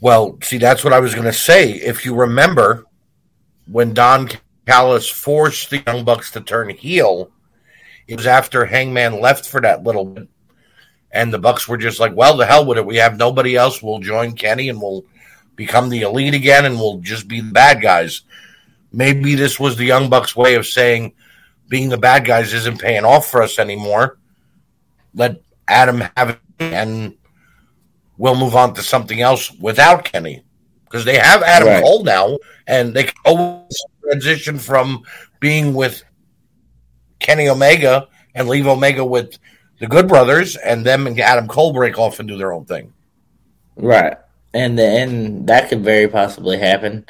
[0.00, 1.72] Well, see, that's what I was going to say.
[1.72, 2.84] If you remember,
[3.66, 4.30] when Don
[4.66, 7.30] Callis forced the Young Bucks to turn heel,
[8.06, 10.28] it was after Hangman left for that little bit.
[11.10, 12.86] And the Bucks were just like, well, the hell with it.
[12.86, 13.82] We have nobody else.
[13.82, 15.04] We'll join Kenny and we'll
[15.56, 18.22] become the elite again and we'll just be the bad guys.
[18.92, 21.14] Maybe this was the Young Bucks' way of saying
[21.68, 24.18] being the bad guys isn't paying off for us anymore.
[25.14, 27.14] Let Adam have it and
[28.16, 30.44] we'll move on to something else without Kenny.
[30.84, 31.82] Because they have Adam right.
[31.82, 35.02] Cole now and they can always transition from
[35.40, 36.04] being with
[37.22, 39.38] Kenny Omega and leave Omega with
[39.78, 42.92] the Good Brothers and them and Adam Cole break off and do their own thing.
[43.76, 44.16] Right
[44.54, 47.06] and and that could very possibly happen.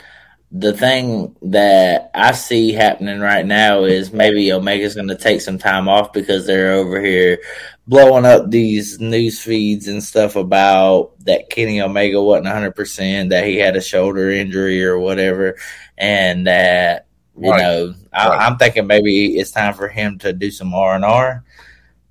[0.54, 5.56] The thing that I see happening right now is maybe Omega's going to take some
[5.56, 7.38] time off because they're over here
[7.86, 13.56] blowing up these news feeds and stuff about that Kenny Omega wasn't 100%, that he
[13.56, 15.56] had a shoulder injury or whatever,
[15.96, 17.06] and that
[17.38, 17.60] you right.
[17.60, 21.44] know I, am thinking maybe it's time for him to do some R and R,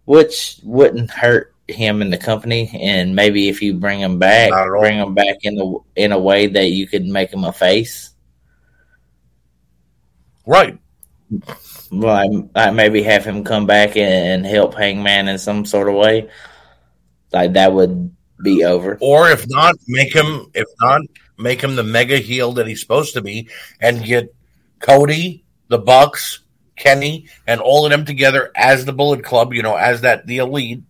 [0.05, 4.97] which wouldn't hurt him in the company, and maybe if you bring him back, bring
[4.97, 8.11] him back in the in a way that you could make him a face.
[10.45, 10.77] Right.
[11.91, 15.95] Well, I, I maybe have him come back and help Hangman in some sort of
[15.95, 16.29] way.
[17.31, 18.13] Like that would
[18.43, 18.97] be over.
[19.01, 20.47] Or if not, make him.
[20.53, 21.01] If not,
[21.37, 23.49] make him the mega heel that he's supposed to be,
[23.79, 24.33] and get
[24.81, 26.39] Cody, the Bucks,
[26.75, 29.53] Kenny, and all of them together as the Bullet Club.
[29.53, 30.83] You know, as that the elite,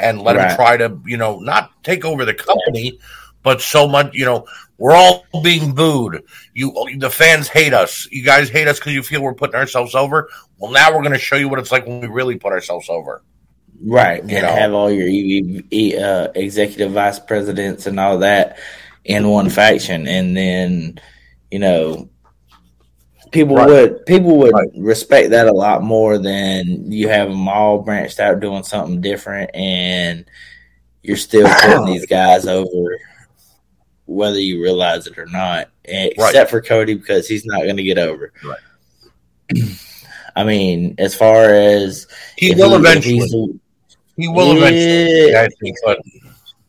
[0.00, 0.50] and let right.
[0.50, 2.98] him try to, you know, not take over the company,
[3.42, 4.46] but so much, you know,
[4.78, 6.24] we're all being booed.
[6.54, 8.08] You, the fans hate us.
[8.10, 10.30] You guys hate us because you feel we're putting ourselves over.
[10.58, 12.88] Well, now we're going to show you what it's like when we really put ourselves
[12.88, 13.22] over.
[13.82, 14.52] Right, you and know?
[14.52, 18.58] have all your uh, executive vice presidents and all that
[19.04, 21.00] in one faction, and then
[21.50, 22.10] you know
[23.30, 23.68] people right.
[23.68, 24.68] would people would right.
[24.76, 29.50] respect that a lot more than you have them all branched out doing something different
[29.54, 30.24] and
[31.02, 32.98] you're still putting these guys over
[34.06, 36.50] whether you realize it or not except right.
[36.50, 38.32] for cody because he's not going to get over
[40.36, 42.06] i mean as far as
[42.36, 43.60] he will he, eventually
[44.16, 45.76] he will yeah, eventually i think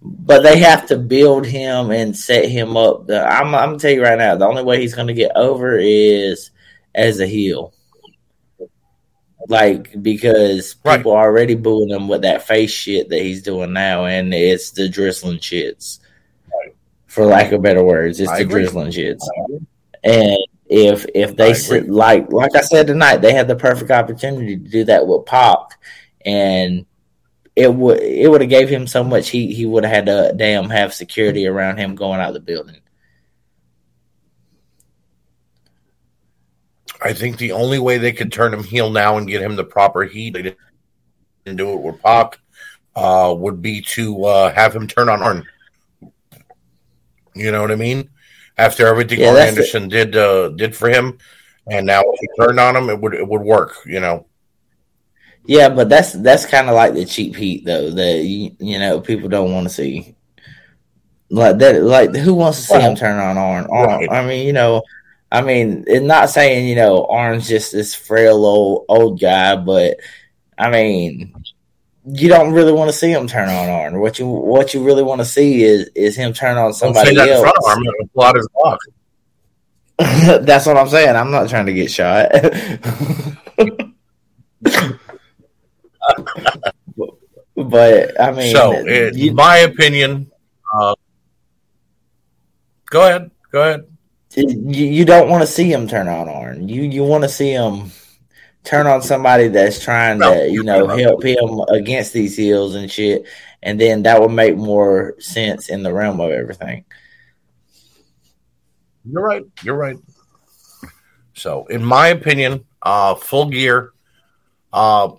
[0.02, 3.10] but they have to build him and set him up.
[3.10, 6.52] I'm, I'm gonna tell you right now, the only way he's gonna get over is
[6.96, 7.74] as a heel.
[9.48, 10.98] Like because right.
[10.98, 14.72] people are already booing him with that face shit that he's doing now, and it's
[14.72, 16.00] the drizzling shits.
[16.52, 16.76] Right.
[17.08, 18.62] For lack of better words, it's I the agree.
[18.62, 19.22] drizzling shits.
[20.04, 20.38] And
[20.68, 24.70] if if they sit, like like I said tonight, they had the perfect opportunity to
[24.70, 25.58] do that with Pac,
[26.24, 26.86] and
[27.56, 30.34] it would it would have gave him so much he he would have had to
[30.36, 32.78] damn have security around him going out the building.
[37.04, 39.64] I think the only way they could turn him heel now and get him the
[39.64, 42.38] proper heat, they didn't do it with Pac,
[42.96, 45.44] uh, would be to uh, have him turn on Arn.
[47.34, 48.10] You know what I mean?
[48.58, 51.18] After everything Yeah, Anderson did uh, did for him,
[51.68, 53.78] and now if he turned on him, it would it would work.
[53.86, 54.28] You know.
[55.46, 59.02] Yeah, but that's that's kind of like the cheap heat though that you, you know
[59.02, 60.16] people don't want to see.
[61.30, 63.68] Like that, like who wants to see Well, him turn on Arn?
[63.72, 64.12] Arn right.
[64.12, 64.84] I mean, you know,
[65.32, 69.98] I mean, it's not saying you know Arn's just this frail old old guy, but
[70.58, 71.34] I mean,
[72.06, 74.00] you don't really want to see him turn on Arn.
[74.00, 77.18] What you what you really want to see is is him turn on somebody in
[77.20, 77.42] else.
[77.42, 77.84] front of him.
[77.84, 78.80] It'll pull out his block.
[80.46, 81.16] that's what I'm saying.
[81.16, 82.32] I'm not trying to get shot.
[87.56, 90.32] but I mean, so, in you- my opinion,
[90.74, 90.96] uh,
[92.90, 93.32] go ahead.
[93.52, 93.86] Go ahead.
[94.36, 96.70] you, you don't want to see him turn on Arn.
[96.70, 97.92] You you want to see him
[98.64, 102.90] turn on somebody that's trying No, to you know help him against these heels and
[102.90, 103.26] shit,
[103.62, 106.86] and then that would make more sense in the realm of everything.
[109.04, 109.44] You're right.
[109.64, 109.98] You're right.
[111.34, 113.92] So, in my opinion, uh, full gear,
[114.72, 115.14] uh,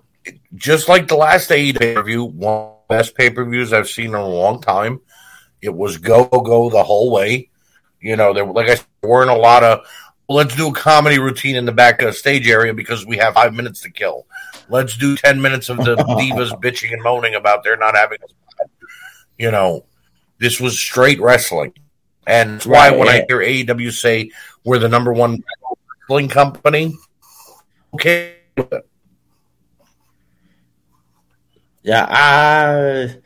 [0.55, 3.73] just like the last AEW pay per view, one of the best pay per views
[3.73, 5.01] I've seen in a long time.
[5.61, 7.51] It was go go the whole way.
[8.01, 9.87] You know, there like I said, there weren't a lot of
[10.29, 13.55] let's do a comedy routine in the back of stage area because we have five
[13.55, 14.27] minutes to kill.
[14.69, 18.29] Let's do ten minutes of the divas bitching and moaning about they're not having a
[18.29, 18.71] spot.
[19.39, 19.85] You know,
[20.39, 21.73] this was straight wrestling.
[22.27, 24.31] And that's why Right, when I hear AEW say
[24.65, 25.43] we're the number one
[26.09, 26.95] wrestling company,
[27.95, 28.87] okay, with it.
[31.83, 33.17] Yeah, I,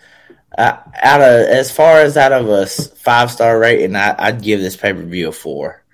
[0.57, 4.61] I out of as far as out of a five star rating, I, I'd give
[4.61, 5.85] this pay per view a four.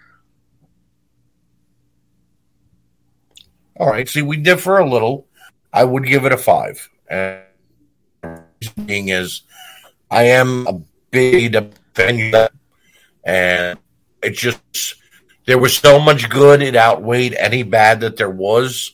[3.77, 4.09] All right.
[4.09, 5.27] See, we differ a little.
[5.73, 6.89] I would give it a five.
[7.09, 7.43] And
[8.87, 9.43] being is,
[10.11, 11.53] I am a big
[11.95, 12.53] that,
[13.25, 13.79] and
[14.23, 14.95] it just
[15.47, 18.93] there was so much good it outweighed any bad that there was.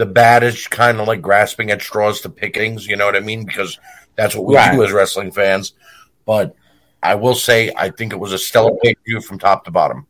[0.00, 2.86] The bad is kind of like grasping at straws to pickings.
[2.86, 3.44] You know what I mean?
[3.44, 3.78] Because
[4.16, 4.72] that's what we Right.
[4.72, 5.74] do as wrestling fans.
[6.24, 6.56] But
[7.02, 10.06] I will say, I think it was a stellar pay view from top to bottom.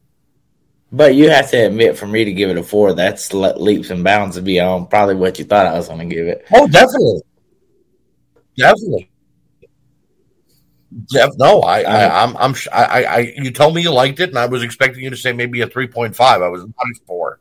[0.92, 3.90] But you have to admit, for me to give it a four, that's le- leaps
[3.90, 6.44] and bounds to be on probably what you thought I was going to give it.
[6.54, 7.22] Oh, definitely,
[8.56, 9.10] definitely.
[11.10, 12.26] Jeff, no, I, I, uh-huh.
[12.28, 14.62] I'm, I'm, sh- I, I, I, you told me you liked it, and I was
[14.62, 16.42] expecting you to say maybe a three point five.
[16.42, 17.39] I was not a four.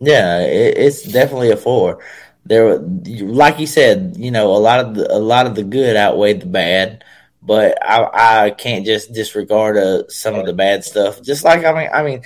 [0.00, 2.02] Yeah, it, it's definitely a four.
[2.44, 5.96] There, like you said, you know, a lot of the, a lot of the good
[5.96, 7.02] outweighed the bad,
[7.42, 11.22] but I, I can't just disregard uh, some of the bad stuff.
[11.22, 12.22] Just like I mean, I mean,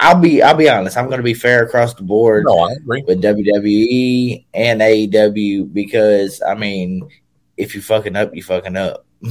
[0.00, 0.96] I'll be I'll be honest.
[0.96, 2.44] I'm going to be fair across the board.
[2.46, 2.68] No,
[3.06, 7.08] with WWE and AEW because I mean,
[7.56, 9.06] if you fucking up, you fucking up.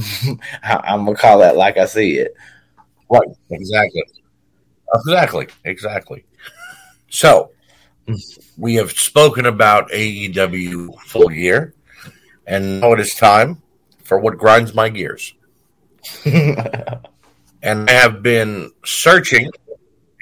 [0.64, 2.34] I- I'm gonna call that like I see it.
[3.10, 4.04] Right, exactly,
[4.94, 6.24] exactly, exactly.
[7.10, 7.50] So
[8.56, 11.74] we have spoken about AEW full gear,
[12.46, 13.62] and now it is time
[14.02, 15.34] for what grinds my gears.
[16.24, 19.50] and I have been searching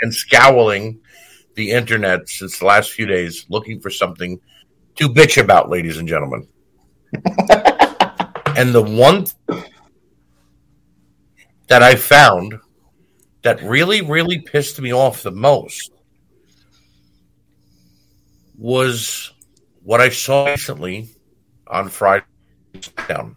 [0.00, 1.00] and scowling
[1.54, 4.40] the internet since the last few days looking for something
[4.96, 6.46] to bitch about, ladies and gentlemen.
[8.56, 9.26] and the one
[11.68, 12.58] that I found
[13.42, 15.92] that really, really pissed me off the most
[18.58, 19.32] was
[19.82, 21.08] what I saw recently
[21.66, 22.24] on Friday
[23.08, 23.36] down.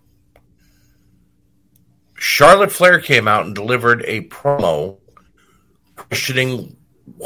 [2.16, 4.98] Charlotte Flair came out and delivered a promo
[5.96, 6.76] questioning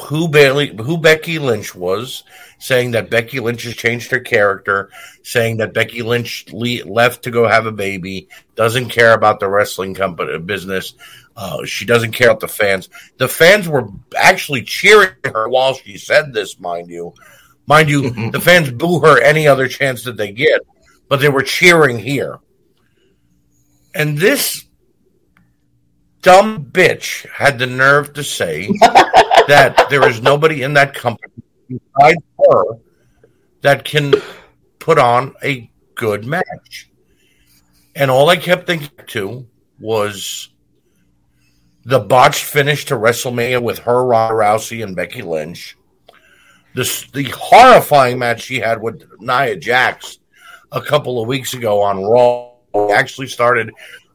[0.06, 2.24] who Bayley, who Becky Lynch was,
[2.60, 4.90] saying that Becky Lynch has changed her character,
[5.24, 9.50] saying that Becky Lynch le- left to go have a baby, doesn't care about the
[9.50, 10.94] wrestling company business,
[11.36, 12.90] uh, she doesn't care about the fans.
[13.18, 17.14] The fans were actually cheering her while she said this, mind you.
[17.66, 20.62] Mind you, the fans boo her any other chance that they get,
[21.08, 22.40] but they were cheering here.
[23.96, 24.66] And this
[26.22, 28.68] dumb bitch had the nerve to say
[29.48, 31.34] that there is nobody in that company
[31.68, 32.64] besides her
[33.62, 34.14] that can
[34.80, 36.90] put on a good match.
[37.96, 39.48] And all I kept thinking to
[39.80, 40.50] was
[41.86, 45.78] the botched finish to WrestleMania with her, Ronda Rousey, and Becky Lynch.
[46.76, 50.20] The, the horrifying match she had with Nia Jax
[50.72, 52.52] a couple of weeks ago on Raw
[52.92, 53.72] actually started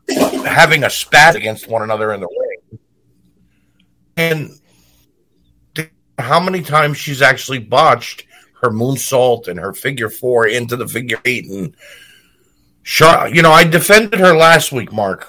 [0.08, 2.78] having a spat against one another in the ring.
[4.16, 4.50] And
[6.18, 8.24] how many times she's actually botched
[8.60, 11.76] her moonsault and her figure four into the figure eight and
[12.82, 15.28] Char- you know, I defended her last week, Mark,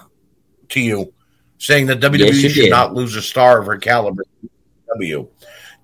[0.69, 1.13] to you.
[1.57, 2.69] saying that WWE Yes, should did.
[2.71, 4.23] not lose a star of her caliber.
[4.93, 5.27] W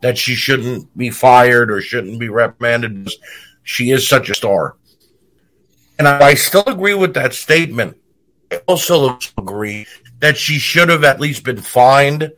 [0.06, 3.10] that she shouldn't be fired or shouldn't be reprimanded.
[3.64, 4.78] She is such a star,
[5.98, 7.98] and I, still agree with that statement.
[8.52, 9.88] I also agree
[10.20, 12.32] that she should have at least been fined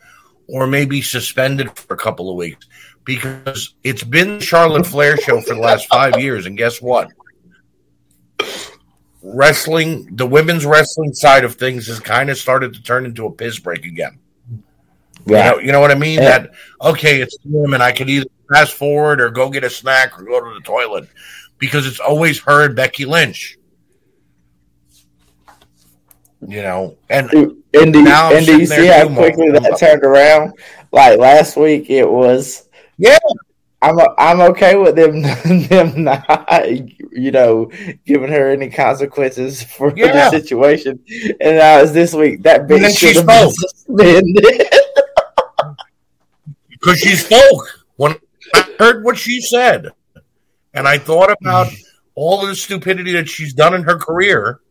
[0.48, 2.66] or maybe suspended for a couple of weeks
[3.04, 7.10] because it's been the Charlotte Flair show for the last five years, and guess what?
[9.22, 13.32] Wrestling, the women's wrestling side of things has kind of started to turn into a
[13.32, 14.20] piss break again.
[15.28, 16.20] You know, you know what I mean?
[16.20, 16.40] Yeah.
[16.40, 16.52] That
[16.82, 20.24] okay, it's him, and I could either fast forward or go get a snack or
[20.24, 21.10] go to the toilet
[21.60, 23.58] because it's always her and Becky Lynch.
[26.48, 30.54] You know, and And do, Now and do you see how quickly that turned around?
[30.92, 32.70] Like last week, it was.
[32.98, 33.18] Yeah.
[33.82, 35.22] I'm I'm okay with them
[35.68, 36.68] them not
[37.12, 37.72] you know
[38.08, 40.30] giving her any consequences for Yeah.
[40.30, 41.00] the situation,
[41.40, 44.68] and now it's this week that bitch should have been suspended.
[46.88, 48.16] Because she spoke when
[48.54, 49.90] I heard what she said,
[50.74, 51.68] and I thought about
[52.16, 54.62] all the stupidity that she's done in her career.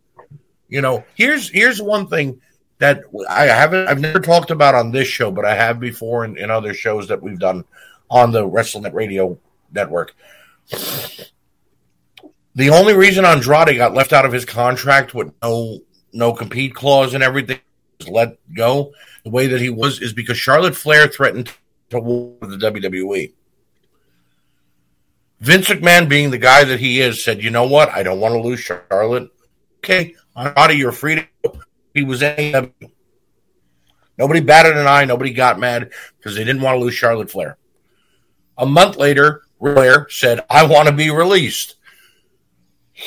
[0.69, 2.41] You know, here's here's one thing
[2.79, 6.39] that I haven't I've never talked about on this show, but I have before in,
[6.39, 7.65] in other shows that we've done
[8.11, 9.39] on the WrestleNet Radio
[9.71, 10.15] Network.
[12.55, 15.81] The only reason Andrade got left out of his contract with no
[16.15, 17.61] no compete clause and everything
[18.01, 18.93] was let go
[19.25, 21.53] the way that he was is because Charlotte Flair threatened
[21.91, 22.01] to
[22.41, 23.33] the WWE.
[25.41, 27.91] Vince McMahon, being the guy that he is, said, "You know what?
[27.91, 29.31] I don't want to lose Charlotte.
[29.79, 31.61] Okay, Andrade, you're free to go."
[31.95, 32.91] He was AEW.
[34.19, 35.05] Nobody batted an eye.
[35.05, 37.59] Nobody got mad because they didn't want to lose Charlotte Flair.
[38.57, 41.75] A month later, Flair said, "I want to be released."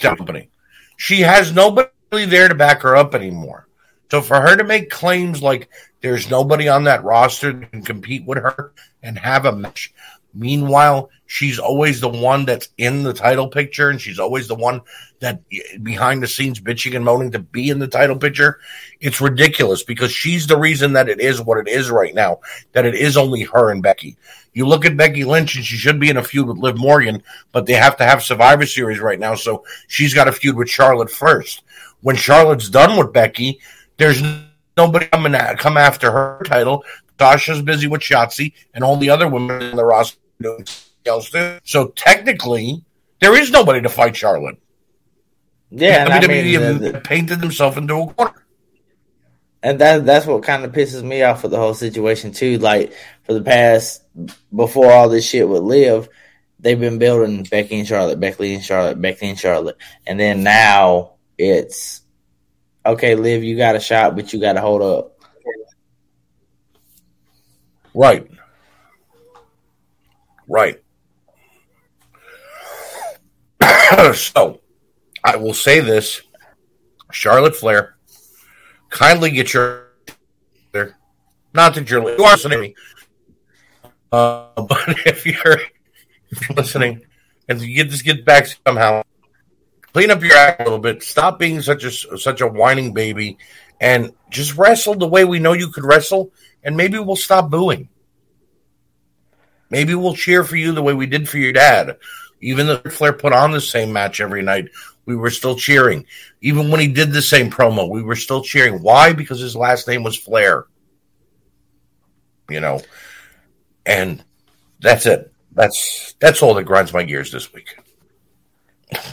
[0.01, 0.51] Company.
[0.97, 3.67] She has nobody there to back her up anymore.
[4.11, 5.69] So for her to make claims like
[6.01, 8.73] there's nobody on that roster that can compete with her
[9.03, 9.93] and have a match,
[10.33, 14.81] meanwhile she's always the one that's in the title picture and she's always the one
[15.19, 15.41] that
[15.83, 18.59] behind the scenes bitching and moaning to be in the title picture.
[18.99, 22.39] It's ridiculous because she's the reason that it is what it is right now.
[22.71, 24.17] That it is only her and Becky.
[24.53, 27.21] You look at Becky Lynch and she should be in a feud with Liv Morgan,
[27.51, 30.69] but they have to have Survivor Series right now, so she's got a feud with
[30.69, 31.61] Charlotte first.
[32.01, 33.59] When Charlotte's done with Becky,
[33.97, 34.23] there's
[34.79, 36.83] nobody coming to come after her title.
[37.19, 40.65] Sasha's busy with Shotzi, and all the other women in the roster doing
[41.05, 41.57] else too.
[41.63, 42.83] So technically,
[43.19, 44.57] there is nobody to fight Charlotte.
[45.69, 48.45] yeah, and I mean, the- the- painted themselves into a corner.
[49.61, 52.57] and that that's what kind of pisses me off with the whole situation too.
[52.57, 54.03] Like for the past
[54.55, 56.07] before all this shit would live,
[56.59, 59.77] they've been building Becky and Charlotte, Becky and Charlotte, Becky and Charlotte,
[60.07, 61.98] and then now it's
[62.85, 63.15] okay.
[63.15, 65.15] Liv, you got a shot, but you got to hold up.
[67.93, 68.29] Right.
[70.47, 70.81] Right.
[74.15, 74.61] so,
[75.23, 76.21] I will say this
[77.11, 77.97] Charlotte Flair,
[78.89, 79.87] kindly get your.
[81.51, 82.75] Not that you're, you are listening
[84.11, 85.59] uh, but if you're,
[86.29, 87.01] if you're listening
[87.47, 89.03] and you get this get back somehow,
[89.93, 91.03] clean up your act a little bit.
[91.03, 93.37] Stop being such a such a whining baby,
[93.79, 96.31] and just wrestle the way we know you could wrestle,
[96.63, 97.89] and maybe we'll stop booing.
[99.69, 101.97] Maybe we'll cheer for you the way we did for your dad.
[102.41, 104.69] Even though Flair put on the same match every night,
[105.05, 106.05] we were still cheering.
[106.41, 108.81] Even when he did the same promo, we were still cheering.
[108.81, 109.13] Why?
[109.13, 110.65] Because his last name was Flair.
[112.49, 112.81] You know,
[113.85, 114.23] and
[114.79, 115.31] that's it.
[115.51, 117.77] That's that's all that grinds my gears this week.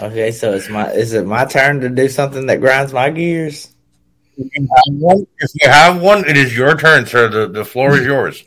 [0.00, 3.74] Okay, so it's my is it my turn to do something that grinds my gears?
[4.36, 7.28] If you have one, if you have one, it is your turn, sir.
[7.28, 8.44] The the floor is yours.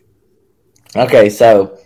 [0.96, 1.78] Okay, so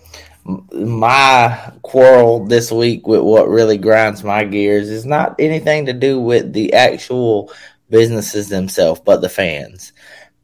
[0.46, 6.20] my quarrel this week with what really grinds my gears is not anything to do
[6.20, 7.52] with the actual
[7.90, 9.94] businesses themselves, but the fans.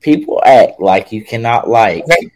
[0.02, 2.32] People act like you cannot like Okay.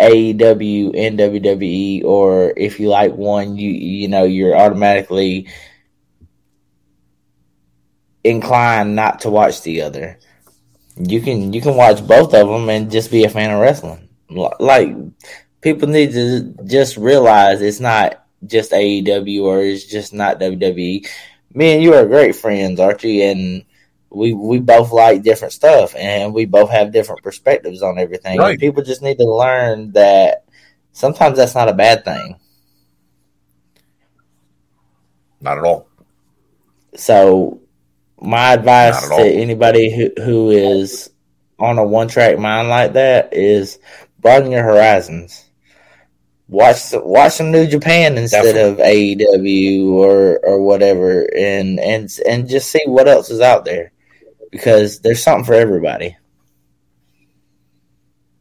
[0.00, 5.48] AEW and WWE, or if you like one, you you know you're automatically
[8.24, 10.18] inclined not to watch the other.
[10.96, 14.08] You can you can watch both of them and just be a fan of wrestling.
[14.28, 14.94] Like
[15.60, 21.06] people need to just realize it's not just AEW or it's just not WWE.
[21.54, 23.64] Me and you are great friends, Archie, and
[24.10, 28.38] we we both like different stuff and we both have different perspectives on everything.
[28.38, 28.58] Right.
[28.58, 30.44] People just need to learn that
[30.92, 32.36] sometimes that's not a bad thing.
[35.40, 35.88] Not at all.
[36.94, 37.60] So
[38.20, 39.18] my advice Not at all.
[39.18, 41.10] to anybody who, who is
[41.58, 43.78] on a one track mind like that is
[44.20, 45.42] broaden your horizons.
[46.48, 49.14] Watch watch some New Japan instead Definitely.
[49.14, 53.92] of AEW or or whatever, and and and just see what else is out there
[54.50, 56.16] because there's something for everybody.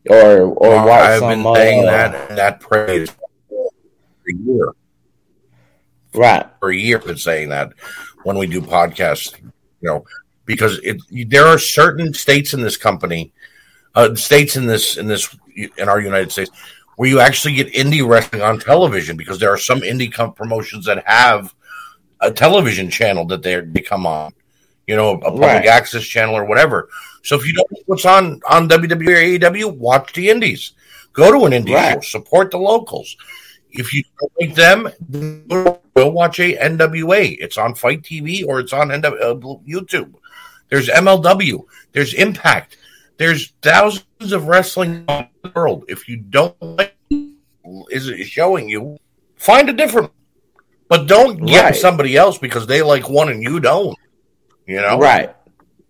[0.10, 3.72] Or or well, watch I've some, been saying uh, that that praise for
[4.30, 4.72] a year,
[6.14, 6.46] right?
[6.60, 7.74] For a year, been saying that
[8.24, 9.52] when we do podcasts, you
[9.82, 10.06] know,
[10.46, 13.34] because it there are certain states in this company,
[13.96, 16.52] uh, states in this in this in our United States
[16.96, 21.06] where you actually get indie wrestling on television because there are some indie promotions that
[21.06, 21.54] have
[22.22, 24.34] a television channel that they they come on,
[24.88, 25.66] you know, a public right.
[25.66, 26.90] access channel or whatever.
[27.24, 30.74] So if you don't know what's on on WWE or AEW, watch the indies.
[31.14, 32.04] Go to an indie right.
[32.04, 33.16] show, support the locals.
[33.72, 34.90] If you don't like them,
[35.96, 37.38] go watch a NWA.
[37.40, 39.36] It's on FITE TV or it's on NW, uh,
[39.68, 40.14] YouTube.
[40.70, 41.66] There's MLW.
[41.92, 42.78] There's Impact.
[43.18, 45.86] There's thousands of wrestling in the world.
[45.88, 46.96] If you don't like
[47.90, 48.98] is it showing you,
[49.36, 50.12] find a different
[50.88, 51.76] but don't get right.
[51.76, 53.98] somebody else because they like one and you don't.
[54.66, 55.00] You know?
[55.00, 55.36] Right.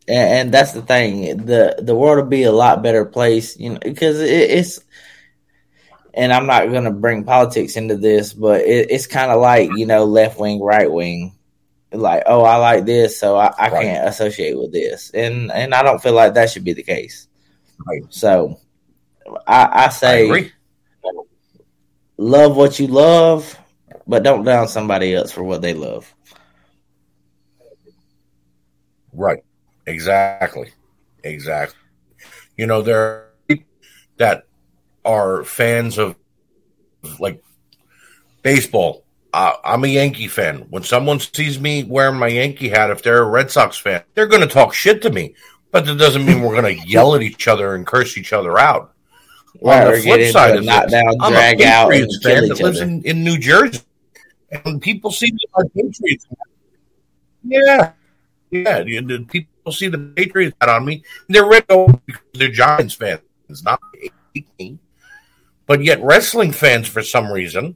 [0.07, 1.45] And, and that's the thing.
[1.45, 4.79] The the world will be a lot better place, you know, because it, it's
[6.13, 9.71] and I'm not going to bring politics into this, but it, it's kind of like
[9.75, 11.35] you know left wing, right wing
[11.95, 13.83] like, oh, I like this, so I, I right.
[13.83, 17.27] can't associate with this, and and I don't feel like that should be the case.
[17.85, 18.01] Right.
[18.09, 18.59] So,
[19.47, 20.51] I, I say,
[21.03, 21.11] I
[22.17, 23.57] love what you love,
[24.07, 26.13] but don't down somebody else for what they love.
[29.15, 29.43] Right.
[29.87, 30.71] Exactly.
[31.23, 31.79] Exactly.
[32.57, 33.65] You know, there are people
[34.17, 34.45] that
[35.03, 36.15] are fans of
[37.19, 37.43] like
[38.41, 39.05] baseball
[39.35, 40.59] uh, I'm a Yankee fan.
[40.69, 44.27] When someone sees me wearing my Yankee hat, if they're a Red Sox fan, they're
[44.27, 45.35] going to talk shit to me.
[45.71, 48.57] But that doesn't mean we're going to yell at each other and curse each other
[48.57, 48.93] out.
[49.61, 53.25] On the flip side of it, down, I'm a Patriots fan that lives in, in
[53.25, 53.81] New Jersey,
[54.51, 56.27] and people see me on Patriots.
[57.43, 57.91] Yeah,
[58.51, 58.83] yeah.
[58.83, 61.03] People see the Patriots hat on me.
[61.29, 63.21] They're red because they're Giants fans,
[63.63, 63.79] not
[64.33, 64.79] me.
[65.67, 67.75] But yet, wrestling fans, for some reason,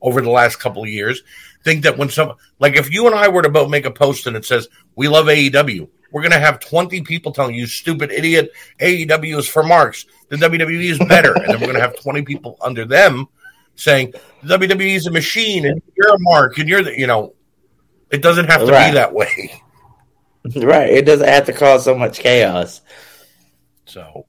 [0.00, 1.22] over the last couple of years
[1.66, 4.26] think that when some like if you and I were to both make a post
[4.26, 8.52] and it says we love AEW, we're gonna have twenty people telling you stupid idiot
[8.80, 12.56] AEW is for marks, the WWE is better, and then we're gonna have twenty people
[12.60, 13.26] under them
[13.74, 14.14] saying
[14.44, 17.34] the WWE is a machine and you're a mark and you're the you know
[18.10, 18.90] it doesn't have to right.
[18.90, 19.60] be that way.
[20.54, 20.90] Right.
[20.90, 22.80] It doesn't have to cause so much chaos.
[23.86, 24.26] So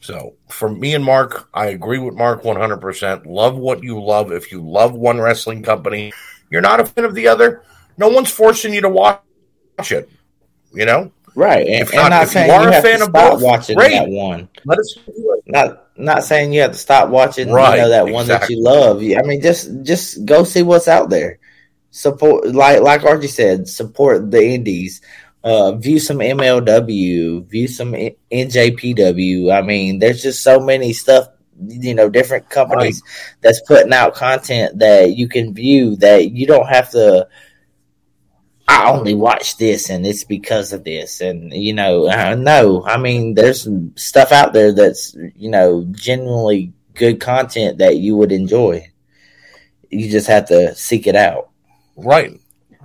[0.00, 3.26] So for me and Mark, I agree with Mark 100%.
[3.26, 4.32] Love what you love.
[4.32, 6.12] If you love one wrestling company,
[6.50, 7.62] you're not a fan of the other.
[7.96, 9.20] No one's forcing you to watch
[9.90, 10.10] it.
[10.72, 11.66] You know, right?
[11.66, 13.90] And, if, not, not if you are you a fan of both, watching great.
[13.90, 14.48] that one.
[14.64, 14.98] Let us
[15.46, 18.12] not not saying you have to stop watching right, you know, that exactly.
[18.12, 18.98] one that you love.
[18.98, 21.40] I mean, just just go see what's out there.
[21.92, 25.00] Support, like like Archie said, support the indies
[25.42, 29.52] uh, view some MLW, view some NJPW.
[29.52, 31.28] I mean, there's just so many stuff,
[31.66, 33.36] you know, different companies right.
[33.40, 37.28] that's putting out content that you can view that you don't have to.
[38.68, 41.20] I only watch this and it's because of this.
[41.20, 46.72] And, you know, uh, no, I mean, there's stuff out there that's, you know, genuinely
[46.94, 48.88] good content that you would enjoy.
[49.90, 51.49] You just have to seek it out.
[51.96, 52.40] Right.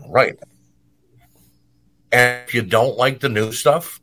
[0.07, 0.37] Right.
[2.11, 3.99] And if you don't like the new stuff,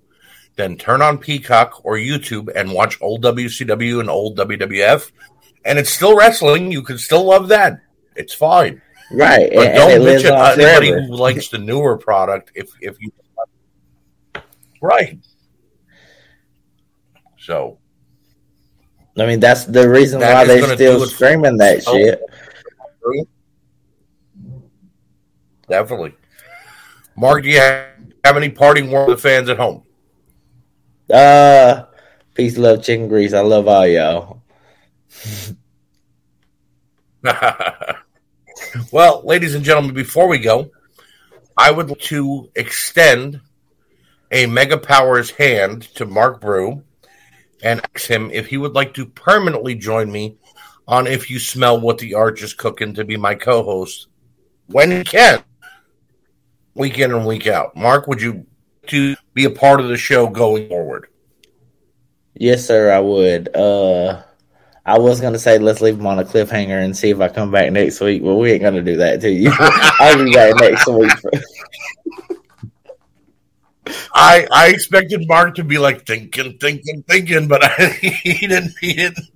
[0.56, 5.10] then turn on Peacock or YouTube and watch old WCW and old WWF.
[5.64, 6.70] And it's still wrestling.
[6.72, 7.80] You can still love that.
[8.16, 8.82] It's fine.
[9.12, 9.50] Right.
[9.54, 11.06] But and, don't bitch at anybody forever.
[11.06, 13.12] who likes the newer product if if you
[14.80, 15.18] Right.
[17.38, 17.78] So
[19.18, 22.20] I mean that's the reason that why they're still streaming that shit.
[25.72, 26.14] Definitely.
[27.16, 29.84] Mark, do you have any parting words with the fans at home?
[31.10, 31.84] Uh,
[32.34, 33.32] peace, love, chicken grease.
[33.32, 34.42] I love all y'all.
[38.92, 40.70] well, ladies and gentlemen, before we go,
[41.56, 43.40] I would like to extend
[44.30, 46.82] a Mega Powers hand to Mark Brew
[47.62, 50.36] and ask him if he would like to permanently join me
[50.86, 54.08] on If You Smell What the Arch is Cooking to be my co host
[54.66, 55.42] when he can
[56.74, 57.76] week in and week out.
[57.76, 58.46] Mark, would you
[58.88, 61.08] to be a part of the show going forward?
[62.34, 63.54] Yes, sir, I would.
[63.54, 64.22] Uh
[64.84, 67.52] I was gonna say let's leave him on a cliffhanger and see if I come
[67.52, 69.52] back next week, but we ain't gonna do that to you.
[69.58, 71.12] I'll be back next week.
[74.14, 78.74] I I expected Mark to be like thinking, thinking, thinking, but I, he didn't.
[78.80, 79.28] He didn't.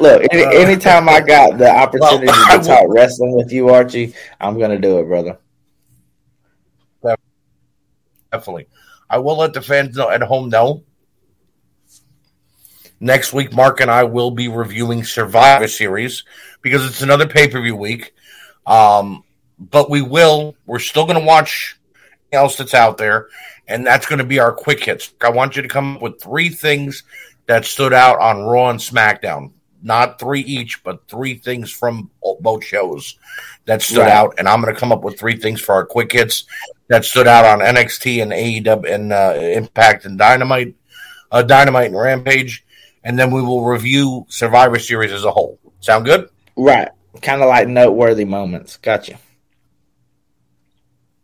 [0.00, 4.14] Look, any, Uh, anytime I got the opportunity Well, to talk wrestling with you, Archie,
[4.40, 5.38] I'm gonna do it, brother.
[8.30, 8.66] definitely.
[9.08, 10.82] I will let the fans know at home know.
[13.00, 16.24] Next week, Mark and I will be reviewing Survivor Series
[16.60, 18.12] because it's another pay per view week.
[18.66, 19.24] Um,
[19.58, 20.56] but we will.
[20.66, 21.78] We're still going to watch
[22.32, 23.28] else that's out there,
[23.66, 25.12] and that's going to be our quick hits.
[25.22, 27.04] I want you to come up with three things
[27.46, 29.52] that stood out on Raw and SmackDown.
[29.82, 32.10] Not three each, but three things from
[32.40, 33.16] both shows
[33.66, 34.10] that stood Right.
[34.10, 34.34] out.
[34.38, 36.44] And I'm going to come up with three things for our quick hits
[36.88, 40.74] that stood out on NXT and AEW and uh, Impact and Dynamite,
[41.30, 42.64] uh, Dynamite and Rampage,
[43.04, 45.58] and then we will review Survivor Series as a whole.
[45.80, 46.28] Sound good?
[46.56, 46.88] Right,
[47.22, 48.78] kind of like noteworthy moments.
[48.78, 49.18] Gotcha.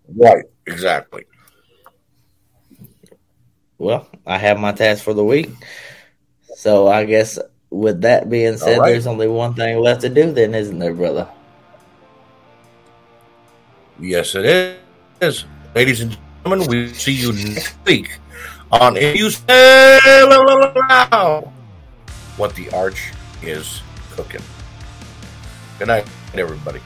[0.07, 0.45] Right.
[0.67, 1.25] Exactly.
[3.79, 5.51] Well, I have my task for the week.
[6.57, 7.39] So I guess
[7.75, 8.91] with that being said, right.
[8.91, 11.29] there's only one thing left to do, then, isn't there, brother?
[13.99, 14.79] Yes, it
[15.21, 15.45] is.
[15.75, 18.19] Ladies and gentlemen, we see you next week
[18.71, 19.99] on If You Say
[22.37, 23.83] What the Arch is
[24.13, 24.43] Cooking.
[25.79, 26.81] Good night, everybody.